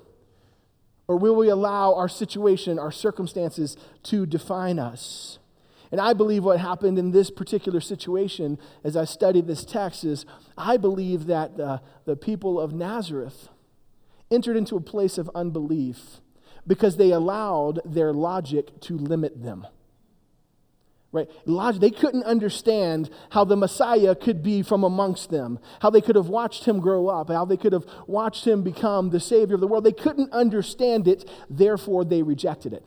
Or 1.08 1.18
will 1.18 1.36
we 1.36 1.50
allow 1.50 1.94
our 1.94 2.10
situation, 2.10 2.80
our 2.80 2.92
circumstances 2.92 3.78
to 4.04 4.26
define 4.26 4.80
us? 4.80 5.40
And 5.92 6.02
I 6.02 6.14
believe 6.14 6.44
what 6.44 6.60
happened 6.60 6.98
in 6.98 7.12
this 7.12 7.30
particular 7.30 7.80
situation 7.80 8.58
as 8.84 8.98
I 8.98 9.06
studied 9.06 9.46
this 9.46 9.64
text 9.64 10.04
is 10.04 10.26
I 10.58 10.78
believe 10.78 11.28
that 11.28 11.56
the, 11.58 11.82
the 12.06 12.16
people 12.16 12.60
of 12.60 12.74
Nazareth 12.74 13.50
entered 14.32 14.58
into 14.58 14.76
a 14.76 14.82
place 14.82 15.20
of 15.20 15.30
unbelief 15.36 16.20
because 16.66 16.98
they 16.98 17.12
allowed 17.12 17.80
their 17.86 18.12
logic 18.12 18.80
to 18.82 18.98
limit 18.98 19.44
them 19.44 19.68
right? 21.14 21.30
Elijah, 21.48 21.80
they 21.80 21.92
couldn't 21.92 22.24
understand 22.24 23.10
how 23.30 23.46
the 23.46 23.56
Messiah 23.56 24.16
could 24.16 24.44
be 24.44 24.64
from 24.64 24.84
amongst 24.84 25.30
them, 25.30 25.60
how 25.80 25.90
they 25.90 26.02
could 26.02 26.16
have 26.16 26.28
watched 26.28 26.66
him 26.66 26.82
grow 26.82 27.08
up, 27.08 27.30
how 27.30 27.46
they 27.46 27.56
could 27.56 27.72
have 27.72 27.86
watched 28.08 28.46
him 28.46 28.64
become 28.64 29.12
the 29.12 29.20
Savior 29.20 29.56
of 29.56 29.62
the 29.62 29.68
world. 29.68 29.86
They 29.86 29.94
couldn't 29.94 30.34
understand 30.34 31.08
it, 31.08 31.30
therefore, 31.50 32.04
they 32.04 32.24
rejected 32.24 32.74
it. 32.74 32.86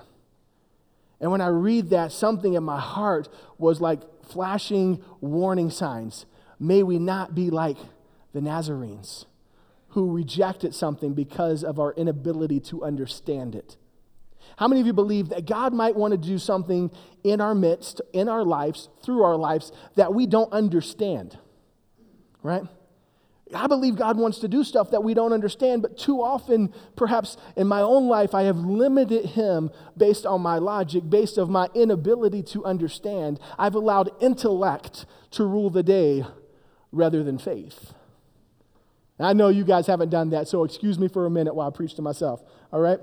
And 1.21 1.31
when 1.31 1.41
I 1.41 1.47
read 1.47 1.91
that, 1.91 2.13
something 2.13 2.53
in 2.53 2.65
my 2.65 2.81
heart 2.81 3.29
was 3.57 3.81
like 3.81 4.03
flashing 4.25 5.03
warning 5.21 5.71
signs. 5.71 6.27
May 6.59 6.83
we 6.83 6.99
not 6.99 7.35
be 7.35 7.49
like 7.49 7.79
the 8.35 8.41
Nazarenes 8.41 9.25
who 9.91 10.13
rejected 10.13 10.75
something 10.75 11.15
because 11.15 11.65
of 11.65 11.79
our 11.79 11.95
inability 11.95 12.61
to 12.61 12.85
understand 12.85 13.55
it. 13.55 13.77
How 14.57 14.69
many 14.69 14.81
of 14.81 14.87
you 14.87 14.95
believe 14.95 15.29
that 15.29 15.47
God 15.47 15.73
might 15.75 15.95
want 15.95 16.13
to 16.13 16.19
do 16.19 16.39
something 16.39 16.91
in 17.23 17.41
our 17.41 17.55
midst, 17.55 18.01
in 18.13 18.29
our 18.29 18.45
lives, 18.45 18.89
through 19.03 19.23
our 19.23 19.37
lives 19.37 19.71
that 19.97 20.15
we 20.15 20.27
don't 20.27 20.53
understand? 20.53 21.39
Right? 22.43 22.63
I 23.55 23.69
believe 23.69 23.97
God 23.97 24.19
wants 24.19 24.41
to 24.41 24.49
do 24.49 24.65
stuff 24.65 24.91
that 24.91 25.05
we 25.05 25.15
don't 25.15 25.33
understand, 25.33 25.83
but 25.83 25.97
too 25.97 26.21
often, 26.21 26.73
perhaps 26.97 27.37
in 27.55 27.69
my 27.69 27.81
own 27.81 28.09
life, 28.09 28.35
I 28.35 28.43
have 28.43 28.57
limited 28.57 29.27
Him 29.27 29.71
based 29.97 30.27
on 30.27 30.41
my 30.41 30.59
logic, 30.59 31.09
based 31.09 31.39
on 31.39 31.53
my 31.53 31.69
inability 31.75 32.43
to 32.45 32.65
understand. 32.65 33.39
I've 33.57 33.77
allowed 33.77 34.11
intellect 34.21 35.07
to 35.33 35.45
rule 35.45 35.71
the 35.71 35.85
day 35.85 36.25
rather 36.91 37.23
than 37.23 37.39
faith. 37.39 37.93
I 39.21 39.33
know 39.33 39.49
you 39.49 39.65
guys 39.65 39.87
haven't 39.87 40.11
done 40.11 40.31
that, 40.31 40.49
so 40.49 40.65
excuse 40.65 40.99
me 40.99 41.09
for 41.09 41.25
a 41.25 41.31
minute 41.31 41.55
while 41.55 41.69
I 41.69 41.71
preach 41.71 41.95
to 41.95 42.03
myself, 42.03 42.43
all 42.73 42.81
right? 42.81 42.99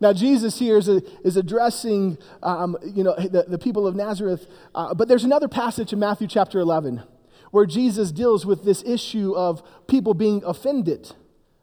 Now, 0.00 0.14
Jesus 0.14 0.58
here 0.58 0.78
is, 0.78 0.88
a, 0.88 1.02
is 1.26 1.36
addressing 1.36 2.16
um, 2.42 2.76
you 2.82 3.04
know, 3.04 3.14
the, 3.14 3.44
the 3.46 3.58
people 3.58 3.86
of 3.86 3.94
Nazareth, 3.94 4.46
uh, 4.74 4.94
but 4.94 5.08
there's 5.08 5.24
another 5.24 5.48
passage 5.48 5.92
in 5.92 5.98
Matthew 5.98 6.26
chapter 6.26 6.58
11 6.58 7.02
where 7.50 7.66
Jesus 7.66 8.12
deals 8.12 8.46
with 8.46 8.64
this 8.64 8.82
issue 8.84 9.34
of 9.34 9.62
people 9.86 10.14
being 10.14 10.42
offended 10.44 11.12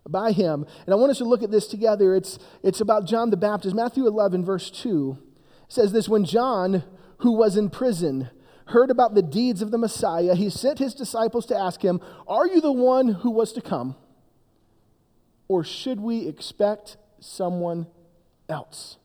by 0.08 0.32
him. 0.32 0.66
And 0.86 0.94
I 0.94 0.96
want 0.96 1.12
us 1.12 1.18
to 1.20 1.26
look 1.26 1.44
at 1.44 1.52
this 1.52 1.68
together. 1.68 2.16
It's, 2.16 2.40
it's 2.64 2.82
about 2.82 3.08
John 3.08 3.30
the 3.30 3.38
Baptist. 3.38 3.76
Matthew 3.76 4.06
11, 4.06 4.46
verse 4.46 4.70
2 4.70 5.18
says 5.68 5.92
this 5.92 6.10
When 6.10 6.26
John, 6.26 6.84
who 7.20 7.32
was 7.32 7.58
in 7.58 7.70
prison, 7.70 8.30
heard 8.68 8.92
about 8.92 9.16
the 9.16 9.22
deeds 9.22 9.62
of 9.62 9.72
the 9.72 9.78
Messiah, 9.78 10.36
he 10.36 10.50
sent 10.50 10.80
his 10.80 10.94
disciples 10.94 11.46
to 11.48 11.58
ask 11.58 11.82
him, 11.82 12.02
Are 12.28 12.48
you 12.48 12.62
the 12.62 12.72
one 12.72 13.08
who 13.08 13.32
was 13.32 13.54
to 13.54 13.62
come? 13.62 13.96
Or 15.48 15.64
should 15.64 16.00
we 16.00 16.28
expect 16.28 16.98
someone 17.20 17.88
else? 18.50 18.98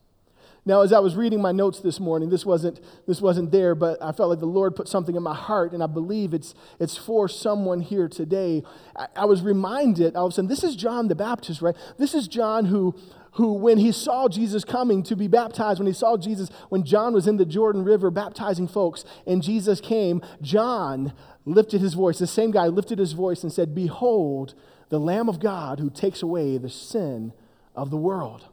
Now, 0.64 0.82
as 0.82 0.92
I 0.92 1.00
was 1.00 1.16
reading 1.16 1.42
my 1.42 1.50
notes 1.50 1.80
this 1.80 1.98
morning, 1.98 2.30
this 2.30 2.46
wasn't, 2.46 2.80
this 3.08 3.20
wasn't 3.20 3.50
there, 3.50 3.74
but 3.74 4.00
I 4.00 4.12
felt 4.12 4.30
like 4.30 4.38
the 4.38 4.46
Lord 4.46 4.76
put 4.76 4.86
something 4.86 5.16
in 5.16 5.22
my 5.22 5.34
heart, 5.34 5.72
and 5.72 5.82
I 5.82 5.88
believe 5.88 6.32
it's, 6.32 6.54
it's 6.78 6.96
for 6.96 7.28
someone 7.28 7.80
here 7.80 8.06
today. 8.06 8.62
I, 8.94 9.08
I 9.16 9.24
was 9.24 9.42
reminded, 9.42 10.14
all 10.14 10.26
of 10.26 10.32
a 10.32 10.34
sudden, 10.34 10.48
this 10.48 10.62
is 10.62 10.76
John 10.76 11.08
the 11.08 11.16
Baptist, 11.16 11.62
right? 11.62 11.74
This 11.98 12.14
is 12.14 12.28
John 12.28 12.66
who, 12.66 12.94
who, 13.32 13.54
when 13.54 13.78
he 13.78 13.90
saw 13.90 14.28
Jesus 14.28 14.62
coming 14.62 15.02
to 15.04 15.16
be 15.16 15.26
baptized, 15.26 15.80
when 15.80 15.88
he 15.88 15.92
saw 15.92 16.16
Jesus, 16.16 16.48
when 16.68 16.84
John 16.84 17.12
was 17.12 17.26
in 17.26 17.38
the 17.38 17.44
Jordan 17.44 17.82
River 17.82 18.12
baptizing 18.12 18.68
folks, 18.68 19.04
and 19.26 19.42
Jesus 19.42 19.80
came, 19.80 20.22
John 20.42 21.12
lifted 21.44 21.80
his 21.80 21.94
voice. 21.94 22.20
The 22.20 22.28
same 22.28 22.52
guy 22.52 22.68
lifted 22.68 23.00
his 23.00 23.14
voice 23.14 23.42
and 23.42 23.52
said, 23.52 23.74
Behold, 23.74 24.54
the 24.90 25.00
Lamb 25.00 25.28
of 25.28 25.40
God 25.40 25.80
who 25.80 25.90
takes 25.90 26.22
away 26.22 26.56
the 26.56 26.70
sin 26.70 27.32
of 27.74 27.90
the 27.90 27.96
world. 27.96 28.44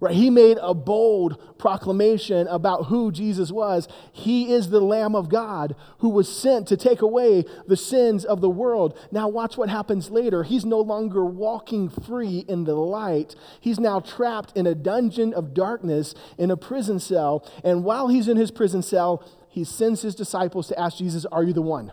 Right? 0.00 0.14
He 0.14 0.28
made 0.28 0.58
a 0.60 0.74
bold 0.74 1.58
proclamation 1.58 2.46
about 2.48 2.86
who 2.86 3.10
Jesus 3.10 3.50
was. 3.50 3.88
He 4.12 4.52
is 4.52 4.68
the 4.68 4.80
Lamb 4.80 5.14
of 5.14 5.30
God 5.30 5.74
who 5.98 6.10
was 6.10 6.28
sent 6.28 6.68
to 6.68 6.76
take 6.76 7.00
away 7.00 7.44
the 7.66 7.76
sins 7.76 8.24
of 8.24 8.40
the 8.40 8.50
world. 8.50 8.98
Now, 9.10 9.28
watch 9.28 9.56
what 9.56 9.70
happens 9.70 10.10
later. 10.10 10.42
He's 10.42 10.66
no 10.66 10.80
longer 10.80 11.24
walking 11.24 11.88
free 11.88 12.44
in 12.46 12.64
the 12.64 12.74
light. 12.74 13.34
He's 13.60 13.80
now 13.80 14.00
trapped 14.00 14.56
in 14.56 14.66
a 14.66 14.74
dungeon 14.74 15.32
of 15.32 15.54
darkness 15.54 16.14
in 16.36 16.50
a 16.50 16.56
prison 16.56 17.00
cell. 17.00 17.48
And 17.64 17.82
while 17.82 18.08
he's 18.08 18.28
in 18.28 18.36
his 18.36 18.50
prison 18.50 18.82
cell, 18.82 19.24
he 19.48 19.64
sends 19.64 20.02
his 20.02 20.14
disciples 20.14 20.68
to 20.68 20.78
ask 20.78 20.98
Jesus, 20.98 21.24
Are 21.26 21.42
you 21.42 21.54
the 21.54 21.62
one? 21.62 21.92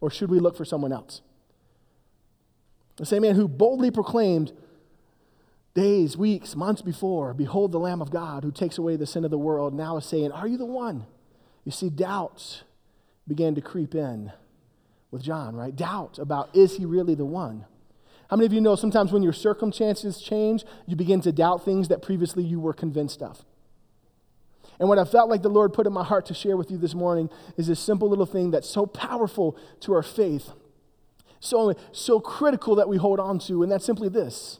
Or 0.00 0.10
should 0.10 0.30
we 0.30 0.38
look 0.38 0.56
for 0.56 0.64
someone 0.64 0.92
else? 0.92 1.20
The 2.96 3.04
same 3.04 3.22
man 3.22 3.34
who 3.34 3.48
boldly 3.48 3.90
proclaimed, 3.90 4.52
days, 5.76 6.16
weeks, 6.16 6.56
months 6.56 6.80
before, 6.80 7.34
behold 7.34 7.70
the 7.70 7.78
Lamb 7.78 8.00
of 8.00 8.10
God 8.10 8.42
who 8.42 8.50
takes 8.50 8.78
away 8.78 8.96
the 8.96 9.06
sin 9.06 9.24
of 9.24 9.30
the 9.30 9.38
world, 9.38 9.74
now 9.74 9.98
is 9.98 10.06
saying, 10.06 10.32
Are 10.32 10.48
you 10.48 10.56
the 10.56 10.66
one? 10.66 11.06
You 11.64 11.70
see, 11.70 11.90
doubts 11.90 12.64
began 13.28 13.54
to 13.54 13.60
creep 13.60 13.94
in 13.94 14.32
with 15.10 15.22
John, 15.22 15.54
right? 15.54 15.76
Doubt 15.76 16.18
about, 16.18 16.48
is 16.56 16.78
he 16.78 16.86
really 16.86 17.14
the 17.14 17.24
one? 17.24 17.66
How 18.30 18.36
many 18.36 18.46
of 18.46 18.52
you 18.52 18.60
know 18.60 18.74
sometimes 18.74 19.12
when 19.12 19.22
your 19.22 19.34
circumstances 19.34 20.20
change, 20.20 20.64
you 20.86 20.96
begin 20.96 21.20
to 21.20 21.30
doubt 21.30 21.64
things 21.64 21.88
that 21.88 22.02
previously 22.02 22.42
you 22.42 22.58
were 22.58 22.72
convinced 22.72 23.22
of? 23.22 23.44
And 24.80 24.88
what 24.88 24.98
I 24.98 25.04
felt 25.04 25.28
like 25.28 25.42
the 25.42 25.48
Lord 25.48 25.72
put 25.72 25.86
in 25.86 25.92
my 25.92 26.04
heart 26.04 26.26
to 26.26 26.34
share 26.34 26.56
with 26.56 26.70
you 26.70 26.78
this 26.78 26.94
morning 26.94 27.30
is 27.56 27.66
this 27.66 27.80
simple 27.80 28.08
little 28.08 28.26
thing 28.26 28.50
that's 28.50 28.68
so 28.68 28.86
powerful 28.86 29.56
to 29.80 29.92
our 29.92 30.02
faith, 30.02 30.52
so, 31.38 31.74
so 31.92 32.18
critical 32.18 32.74
that 32.76 32.88
we 32.88 32.96
hold 32.96 33.20
on 33.20 33.38
to, 33.40 33.62
and 33.62 33.70
that's 33.70 33.84
simply 33.84 34.08
this 34.08 34.58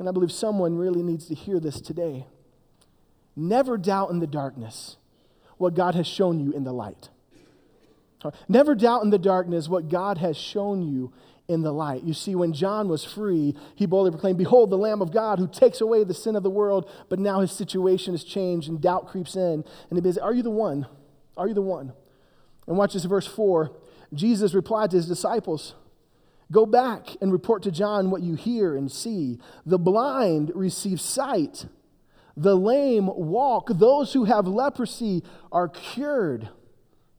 and 0.00 0.08
I 0.08 0.12
believe 0.12 0.32
someone 0.32 0.76
really 0.76 1.02
needs 1.02 1.26
to 1.26 1.34
hear 1.34 1.60
this 1.60 1.78
today. 1.78 2.26
Never 3.36 3.76
doubt 3.76 4.10
in 4.10 4.18
the 4.18 4.26
darkness 4.26 4.96
what 5.58 5.74
God 5.74 5.94
has 5.94 6.06
shown 6.06 6.40
you 6.40 6.52
in 6.52 6.64
the 6.64 6.72
light. 6.72 7.10
Never 8.48 8.74
doubt 8.74 9.02
in 9.02 9.10
the 9.10 9.18
darkness 9.18 9.68
what 9.68 9.90
God 9.90 10.16
has 10.18 10.38
shown 10.38 10.82
you 10.82 11.12
in 11.48 11.60
the 11.60 11.72
light. 11.72 12.02
You 12.02 12.14
see, 12.14 12.34
when 12.34 12.54
John 12.54 12.88
was 12.88 13.04
free, 13.04 13.54
he 13.74 13.84
boldly 13.84 14.10
proclaimed, 14.10 14.38
Behold, 14.38 14.70
the 14.70 14.78
Lamb 14.78 15.02
of 15.02 15.12
God 15.12 15.38
who 15.38 15.46
takes 15.46 15.82
away 15.82 16.02
the 16.02 16.14
sin 16.14 16.34
of 16.34 16.42
the 16.42 16.50
world. 16.50 16.90
But 17.10 17.18
now 17.18 17.40
his 17.40 17.52
situation 17.52 18.14
has 18.14 18.24
changed 18.24 18.70
and 18.70 18.80
doubt 18.80 19.06
creeps 19.06 19.36
in. 19.36 19.64
And 19.90 19.98
he 19.98 20.02
says, 20.02 20.16
Are 20.16 20.32
you 20.32 20.42
the 20.42 20.50
one? 20.50 20.86
Are 21.36 21.46
you 21.46 21.54
the 21.54 21.60
one? 21.60 21.92
And 22.66 22.78
watch 22.78 22.94
this 22.94 23.04
verse 23.04 23.26
4. 23.26 23.70
Jesus 24.14 24.54
replied 24.54 24.92
to 24.92 24.96
his 24.96 25.06
disciples, 25.08 25.74
Go 26.52 26.66
back 26.66 27.16
and 27.20 27.32
report 27.32 27.62
to 27.62 27.70
John 27.70 28.10
what 28.10 28.22
you 28.22 28.34
hear 28.34 28.76
and 28.76 28.90
see. 28.90 29.38
The 29.64 29.78
blind 29.78 30.50
receive 30.54 31.00
sight, 31.00 31.66
the 32.36 32.56
lame 32.56 33.06
walk, 33.06 33.68
those 33.68 34.12
who 34.12 34.24
have 34.24 34.46
leprosy 34.46 35.22
are 35.52 35.68
cured 35.68 36.48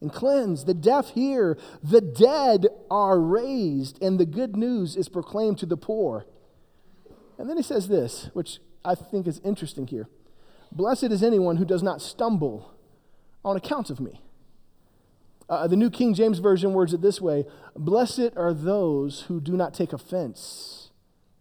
and 0.01 0.11
cleansed, 0.11 0.65
the 0.65 0.73
deaf 0.73 1.11
hear, 1.11 1.57
the 1.83 2.01
dead 2.01 2.67
are 2.89 3.19
raised, 3.19 4.01
and 4.01 4.19
the 4.19 4.25
good 4.25 4.57
news 4.57 4.95
is 4.95 5.07
proclaimed 5.07 5.59
to 5.59 5.65
the 5.65 5.77
poor. 5.77 6.25
And 7.37 7.49
then 7.49 7.55
he 7.55 7.63
says 7.63 7.87
this, 7.87 8.29
which 8.33 8.59
I 8.83 8.95
think 8.95 9.27
is 9.27 9.39
interesting 9.43 9.87
here 9.87 10.07
Blessed 10.71 11.03
is 11.05 11.21
anyone 11.21 11.57
who 11.57 11.65
does 11.65 11.83
not 11.83 12.01
stumble 12.01 12.73
on 13.43 13.57
account 13.57 13.89
of 13.89 13.99
me. 13.99 14.21
Uh, 15.51 15.67
the 15.67 15.75
New 15.75 15.89
King 15.89 16.13
James 16.13 16.39
Version 16.39 16.71
words 16.71 16.93
it 16.93 17.01
this 17.01 17.19
way 17.19 17.45
Blessed 17.75 18.31
are 18.37 18.53
those 18.53 19.23
who 19.27 19.41
do 19.41 19.57
not 19.57 19.73
take 19.73 19.91
offense 19.91 20.91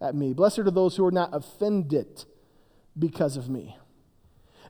at 0.00 0.16
me. 0.16 0.32
Blessed 0.32 0.58
are 0.58 0.70
those 0.70 0.96
who 0.96 1.06
are 1.06 1.12
not 1.12 1.30
offended 1.32 2.24
because 2.98 3.36
of 3.36 3.48
me. 3.48 3.76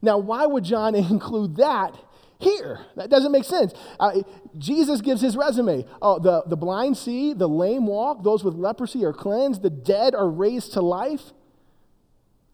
Now, 0.02 0.18
why 0.18 0.44
would 0.44 0.64
John 0.64 0.94
include 0.94 1.56
that 1.56 1.98
here? 2.38 2.80
That 2.96 3.08
doesn't 3.08 3.32
make 3.32 3.44
sense. 3.44 3.72
Uh, 3.98 4.20
Jesus 4.58 5.00
gives 5.00 5.22
his 5.22 5.38
resume. 5.38 5.86
Oh, 6.02 6.18
the, 6.18 6.42
the 6.46 6.56
blind 6.56 6.98
see, 6.98 7.32
the 7.32 7.48
lame 7.48 7.86
walk, 7.86 8.22
those 8.22 8.44
with 8.44 8.54
leprosy 8.54 9.06
are 9.06 9.14
cleansed, 9.14 9.62
the 9.62 9.70
dead 9.70 10.14
are 10.14 10.28
raised 10.28 10.74
to 10.74 10.82
life. 10.82 11.32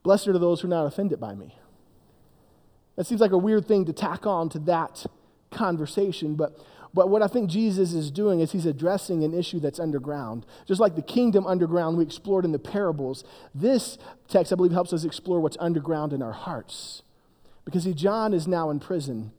Blessed 0.04 0.28
are 0.28 0.38
those 0.38 0.60
who 0.60 0.68
are 0.68 0.70
not 0.70 0.86
offended 0.86 1.18
by 1.18 1.34
me. 1.34 1.58
That 2.94 3.08
seems 3.08 3.20
like 3.20 3.32
a 3.32 3.38
weird 3.38 3.66
thing 3.66 3.86
to 3.86 3.92
tack 3.92 4.24
on 4.24 4.48
to 4.50 4.60
that 4.60 5.04
conversation, 5.50 6.36
but 6.36 6.58
but 6.96 7.10
what 7.10 7.20
I 7.20 7.26
think 7.26 7.50
Jesus 7.50 7.92
is 7.92 8.10
doing 8.10 8.40
is 8.40 8.52
he's 8.52 8.64
addressing 8.64 9.22
an 9.22 9.34
issue 9.34 9.60
that's 9.60 9.78
underground. 9.78 10.46
Just 10.66 10.80
like 10.80 10.96
the 10.96 11.02
kingdom 11.02 11.46
underground 11.46 11.98
we 11.98 12.04
explored 12.04 12.46
in 12.46 12.52
the 12.52 12.58
parables, 12.58 13.22
this 13.54 13.98
text, 14.28 14.50
I 14.50 14.56
believe, 14.56 14.72
helps 14.72 14.94
us 14.94 15.04
explore 15.04 15.38
what's 15.38 15.58
underground 15.60 16.14
in 16.14 16.22
our 16.22 16.32
hearts. 16.32 17.02
Because 17.66 17.84
see, 17.84 17.92
John 17.92 18.32
is 18.32 18.48
now 18.48 18.70
in 18.70 18.80
prison. 18.80 19.32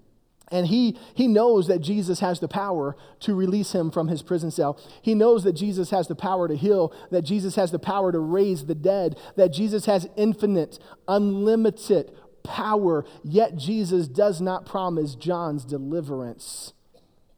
And 0.51 0.67
he, 0.67 0.99
he 1.15 1.27
knows 1.27 1.67
that 1.67 1.79
Jesus 1.79 2.19
has 2.19 2.39
the 2.39 2.47
power 2.47 2.95
to 3.21 3.33
release 3.33 3.71
him 3.71 3.89
from 3.89 4.07
his 4.07 4.21
prison 4.21 4.51
cell. 4.51 4.79
He 5.01 5.15
knows 5.15 5.43
that 5.43 5.53
Jesus 5.53 5.89
has 5.89 6.07
the 6.07 6.15
power 6.15 6.47
to 6.47 6.55
heal, 6.55 6.93
that 7.09 7.23
Jesus 7.23 7.55
has 7.55 7.71
the 7.71 7.79
power 7.79 8.11
to 8.11 8.19
raise 8.19 8.67
the 8.67 8.75
dead, 8.75 9.17
that 9.35 9.51
Jesus 9.51 9.87
has 9.87 10.07
infinite, 10.15 10.77
unlimited 11.07 12.11
power. 12.43 13.03
Yet 13.23 13.55
Jesus 13.55 14.07
does 14.07 14.41
not 14.41 14.67
promise 14.67 15.15
John's 15.15 15.65
deliverance. 15.65 16.73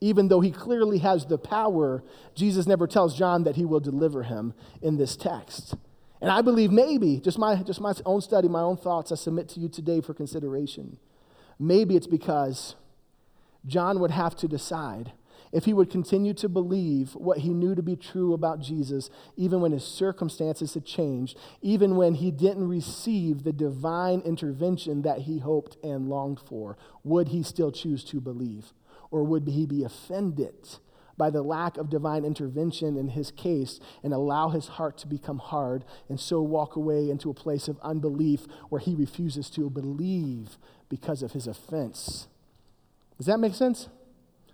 Even 0.01 0.29
though 0.29 0.39
he 0.39 0.51
clearly 0.51 0.99
has 0.99 1.25
the 1.25 1.37
power, 1.37 2.03
Jesus 2.33 2.65
never 2.65 2.87
tells 2.87 3.17
John 3.17 3.43
that 3.43 3.57
he 3.57 3.65
will 3.65 3.81
deliver 3.81 4.23
him 4.23 4.53
in 4.81 4.97
this 4.97 5.17
text. 5.17 5.75
And 6.21 6.31
I 6.31 6.41
believe 6.41 6.71
maybe, 6.71 7.19
just 7.19 7.37
my, 7.37 7.55
just 7.63 7.81
my 7.81 7.93
own 8.05 8.21
study, 8.21 8.47
my 8.47 8.61
own 8.61 8.77
thoughts, 8.77 9.11
I 9.11 9.15
submit 9.15 9.49
to 9.49 9.59
you 9.59 9.69
today 9.69 10.01
for 10.01 10.13
consideration. 10.13 10.97
Maybe 11.57 11.95
it's 11.95 12.07
because 12.07 12.75
John 13.65 13.99
would 13.99 14.11
have 14.11 14.35
to 14.37 14.47
decide 14.47 15.11
if 15.51 15.65
he 15.65 15.73
would 15.73 15.89
continue 15.89 16.33
to 16.35 16.47
believe 16.47 17.15
what 17.15 17.39
he 17.39 17.49
knew 17.49 17.73
to 17.73 17.81
be 17.81 17.95
true 17.95 18.33
about 18.33 18.61
Jesus, 18.61 19.09
even 19.35 19.61
when 19.61 19.71
his 19.71 19.83
circumstances 19.83 20.73
had 20.73 20.85
changed, 20.85 21.37
even 21.61 21.95
when 21.95 22.15
he 22.15 22.31
didn't 22.31 22.67
receive 22.67 23.43
the 23.43 23.53
divine 23.53 24.21
intervention 24.21 25.01
that 25.01 25.19
he 25.19 25.39
hoped 25.39 25.77
and 25.83 26.07
longed 26.07 26.39
for, 26.39 26.77
would 27.03 27.29
he 27.29 27.41
still 27.41 27.71
choose 27.71 28.03
to 28.05 28.21
believe? 28.21 28.73
Or 29.11 29.23
would 29.23 29.47
he 29.47 29.65
be 29.65 29.83
offended 29.83 30.55
by 31.19 31.29
the 31.29 31.43
lack 31.43 31.77
of 31.77 31.89
divine 31.89 32.23
intervention 32.23 32.95
in 32.95 33.09
his 33.09 33.29
case 33.29 33.79
and 34.03 34.13
allow 34.13 34.49
his 34.49 34.67
heart 34.67 34.97
to 34.97 35.05
become 35.05 35.37
hard 35.37 35.83
and 36.07 36.19
so 36.19 36.41
walk 36.41 36.77
away 36.77 37.09
into 37.09 37.29
a 37.29 37.33
place 37.33 37.67
of 37.67 37.77
unbelief 37.81 38.47
where 38.69 38.79
he 38.79 38.95
refuses 38.95 39.49
to 39.49 39.69
believe 39.69 40.57
because 40.87 41.21
of 41.21 41.33
his 41.33 41.45
offense? 41.45 42.27
Does 43.17 43.27
that 43.27 43.37
make 43.37 43.53
sense? 43.53 43.89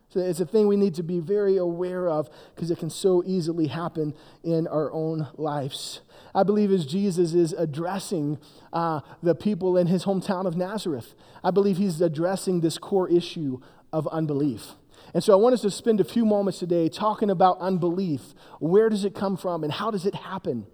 So 0.09 0.21
it's 0.21 0.39
a 0.39 0.45
thing 0.45 0.67
we 0.67 0.77
need 0.77 0.95
to 0.95 1.03
be 1.03 1.19
very 1.19 1.57
aware 1.57 2.07
of 2.09 2.29
because 2.55 2.71
it 2.71 2.79
can 2.79 2.89
so 2.89 3.21
easily 3.25 3.67
happen 3.67 4.13
in 4.43 4.65
our 4.67 4.91
own 4.91 5.27
lives. 5.35 6.01
I 6.33 6.43
believe 6.43 6.71
as 6.71 6.85
Jesus 6.85 7.33
is 7.33 7.53
addressing 7.53 8.39
uh, 8.73 9.01
the 9.21 9.35
people 9.35 9.77
in 9.77 9.87
his 9.87 10.05
hometown 10.05 10.45
of 10.47 10.55
Nazareth, 10.55 11.13
I 11.43 11.51
believe 11.51 11.77
he's 11.77 12.01
addressing 12.01 12.61
this 12.61 12.77
core 12.77 13.09
issue 13.09 13.59
of 13.95 14.07
unbelief. 14.07 14.73
And 15.13 15.23
so 15.23 15.31
I 15.31 15.37
want 15.37 15.53
us 15.53 15.61
to 15.61 15.71
spend 15.71 16.01
a 16.01 16.03
few 16.03 16.25
moments 16.25 16.59
today 16.59 16.89
talking 16.89 17.29
about 17.29 17.57
unbelief. 17.59 18.21
Where 18.59 18.89
does 18.89 19.05
it 19.05 19.15
come 19.15 19.37
from 19.37 19.63
and 19.63 19.71
how 19.71 19.89
does 19.89 20.05
it 20.05 20.13
happen? 20.13 20.67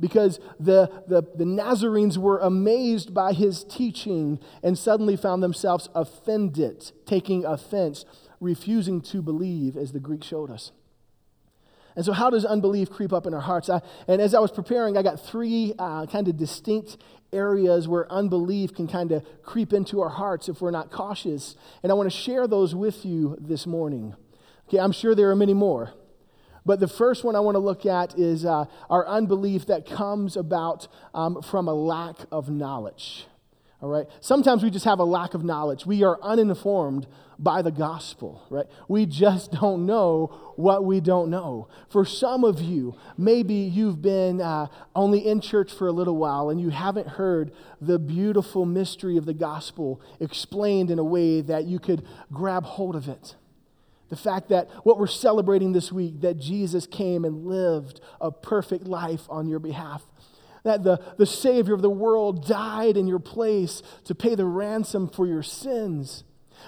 because 0.00 0.38
the, 0.60 0.90
the, 1.08 1.22
the 1.34 1.44
Nazarenes 1.44 2.18
were 2.18 2.38
amazed 2.38 3.12
by 3.12 3.32
his 3.32 3.64
teaching 3.64 4.38
and 4.62 4.78
suddenly 4.78 5.16
found 5.16 5.42
themselves 5.42 5.88
offended, 5.94 6.92
taking 7.04 7.44
offense, 7.44 8.04
refusing 8.40 9.00
to 9.00 9.22
believe, 9.22 9.76
as 9.76 9.92
the 9.92 10.00
Greek 10.00 10.22
showed 10.22 10.50
us. 10.50 10.72
And 11.98 12.04
so, 12.04 12.12
how 12.12 12.30
does 12.30 12.44
unbelief 12.44 12.90
creep 12.90 13.12
up 13.12 13.26
in 13.26 13.34
our 13.34 13.40
hearts? 13.40 13.68
I, 13.68 13.80
and 14.06 14.22
as 14.22 14.32
I 14.32 14.38
was 14.38 14.52
preparing, 14.52 14.96
I 14.96 15.02
got 15.02 15.18
three 15.18 15.74
uh, 15.80 16.06
kind 16.06 16.28
of 16.28 16.36
distinct 16.36 16.96
areas 17.32 17.88
where 17.88 18.08
unbelief 18.08 18.72
can 18.72 18.86
kind 18.86 19.10
of 19.10 19.26
creep 19.42 19.72
into 19.72 20.00
our 20.00 20.08
hearts 20.08 20.48
if 20.48 20.60
we're 20.60 20.70
not 20.70 20.92
cautious. 20.92 21.56
And 21.82 21.90
I 21.90 21.96
want 21.96 22.08
to 22.08 22.16
share 22.16 22.46
those 22.46 22.72
with 22.72 23.04
you 23.04 23.36
this 23.40 23.66
morning. 23.66 24.14
Okay, 24.68 24.78
I'm 24.78 24.92
sure 24.92 25.16
there 25.16 25.28
are 25.30 25.34
many 25.34 25.54
more. 25.54 25.92
But 26.64 26.78
the 26.78 26.86
first 26.86 27.24
one 27.24 27.34
I 27.34 27.40
want 27.40 27.56
to 27.56 27.60
look 27.60 27.84
at 27.84 28.16
is 28.16 28.44
uh, 28.44 28.66
our 28.88 29.04
unbelief 29.04 29.66
that 29.66 29.84
comes 29.84 30.36
about 30.36 30.86
um, 31.14 31.42
from 31.42 31.66
a 31.66 31.74
lack 31.74 32.18
of 32.30 32.48
knowledge. 32.48 33.26
All 33.82 33.88
right? 33.88 34.06
Sometimes 34.20 34.62
we 34.62 34.70
just 34.70 34.84
have 34.84 35.00
a 35.00 35.04
lack 35.04 35.34
of 35.34 35.42
knowledge. 35.42 35.84
We 35.84 36.04
are 36.04 36.16
uninformed 36.22 37.08
by 37.38 37.62
the 37.62 37.70
gospel, 37.70 38.42
right? 38.50 38.66
We 38.88 39.06
just 39.06 39.52
don't 39.60 39.86
know 39.86 40.52
what 40.56 40.84
we 40.84 41.00
don't 41.00 41.30
know. 41.30 41.68
For 41.88 42.04
some 42.04 42.44
of 42.44 42.60
you, 42.60 42.96
maybe 43.16 43.54
you've 43.54 44.02
been 44.02 44.40
uh, 44.40 44.66
only 44.94 45.26
in 45.26 45.40
church 45.40 45.72
for 45.72 45.86
a 45.86 45.92
little 45.92 46.16
while 46.16 46.50
and 46.50 46.60
you 46.60 46.70
haven't 46.70 47.06
heard 47.06 47.52
the 47.80 47.98
beautiful 47.98 48.66
mystery 48.66 49.16
of 49.16 49.24
the 49.24 49.34
gospel 49.34 50.00
explained 50.20 50.90
in 50.90 50.98
a 50.98 51.04
way 51.04 51.40
that 51.42 51.64
you 51.64 51.78
could 51.78 52.04
grab 52.32 52.64
hold 52.64 52.96
of 52.96 53.08
it. 53.08 53.36
The 54.08 54.16
fact 54.16 54.48
that 54.48 54.68
what 54.84 54.98
we're 54.98 55.06
celebrating 55.06 55.72
this 55.72 55.92
week, 55.92 56.22
that 56.22 56.38
Jesus 56.38 56.86
came 56.86 57.24
and 57.24 57.44
lived 57.44 58.00
a 58.20 58.32
perfect 58.32 58.84
life 58.84 59.22
on 59.28 59.48
your 59.48 59.58
behalf 59.58 60.02
that 60.64 60.82
the, 60.82 61.00
the 61.16 61.24
Savior 61.24 61.72
of 61.72 61.82
the 61.82 61.90
world 61.90 62.46
died 62.46 62.96
in 62.96 63.06
your 63.06 63.20
place 63.20 63.82
to 64.04 64.14
pay 64.14 64.34
the 64.34 64.44
ransom 64.44 65.08
for 65.08 65.26
your 65.26 65.42
sins. 65.42 66.24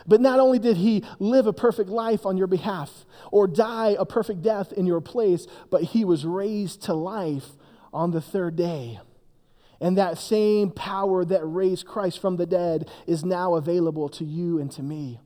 But 0.07 0.21
not 0.21 0.41
only 0.41 0.59
did 0.59 0.77
he 0.77 1.05
live 1.19 1.47
a 1.47 1.53
perfect 1.53 1.91
life 1.91 2.27
on 2.27 2.37
your 2.37 2.47
behalf 2.47 3.05
or 3.31 3.47
die 3.47 3.97
a 3.99 4.07
perfect 4.07 4.43
death 4.43 4.73
in 4.73 4.87
your 4.87 5.01
place, 5.01 5.47
but 5.71 5.83
he 5.83 6.05
was 6.05 6.25
raised 6.25 6.83
to 6.83 6.95
life 6.95 7.51
on 7.93 8.11
the 8.11 8.21
third 8.21 8.57
day. 8.57 9.01
And 9.81 9.97
that 9.97 10.19
same 10.19 10.71
power 10.71 11.25
that 11.25 11.45
raised 11.45 11.87
Christ 11.87 12.21
from 12.21 12.37
the 12.37 12.47
dead 12.47 12.91
is 13.07 13.25
now 13.25 13.55
available 13.55 14.09
to 14.11 14.25
you 14.25 14.59
and 14.59 14.71
to 14.73 14.83
me. 14.83 15.21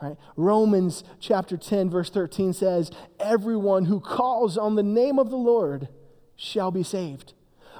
Right? 0.00 0.16
Romans 0.36 1.04
chapter 1.20 1.56
10, 1.56 1.88
verse 1.88 2.10
13 2.10 2.52
says, 2.52 2.90
Everyone 3.18 3.86
who 3.86 3.98
calls 3.98 4.58
on 4.58 4.74
the 4.74 4.82
name 4.82 5.18
of 5.18 5.30
the 5.30 5.38
Lord 5.38 5.88
shall 6.36 6.70
be 6.70 6.82
saved. 6.82 7.32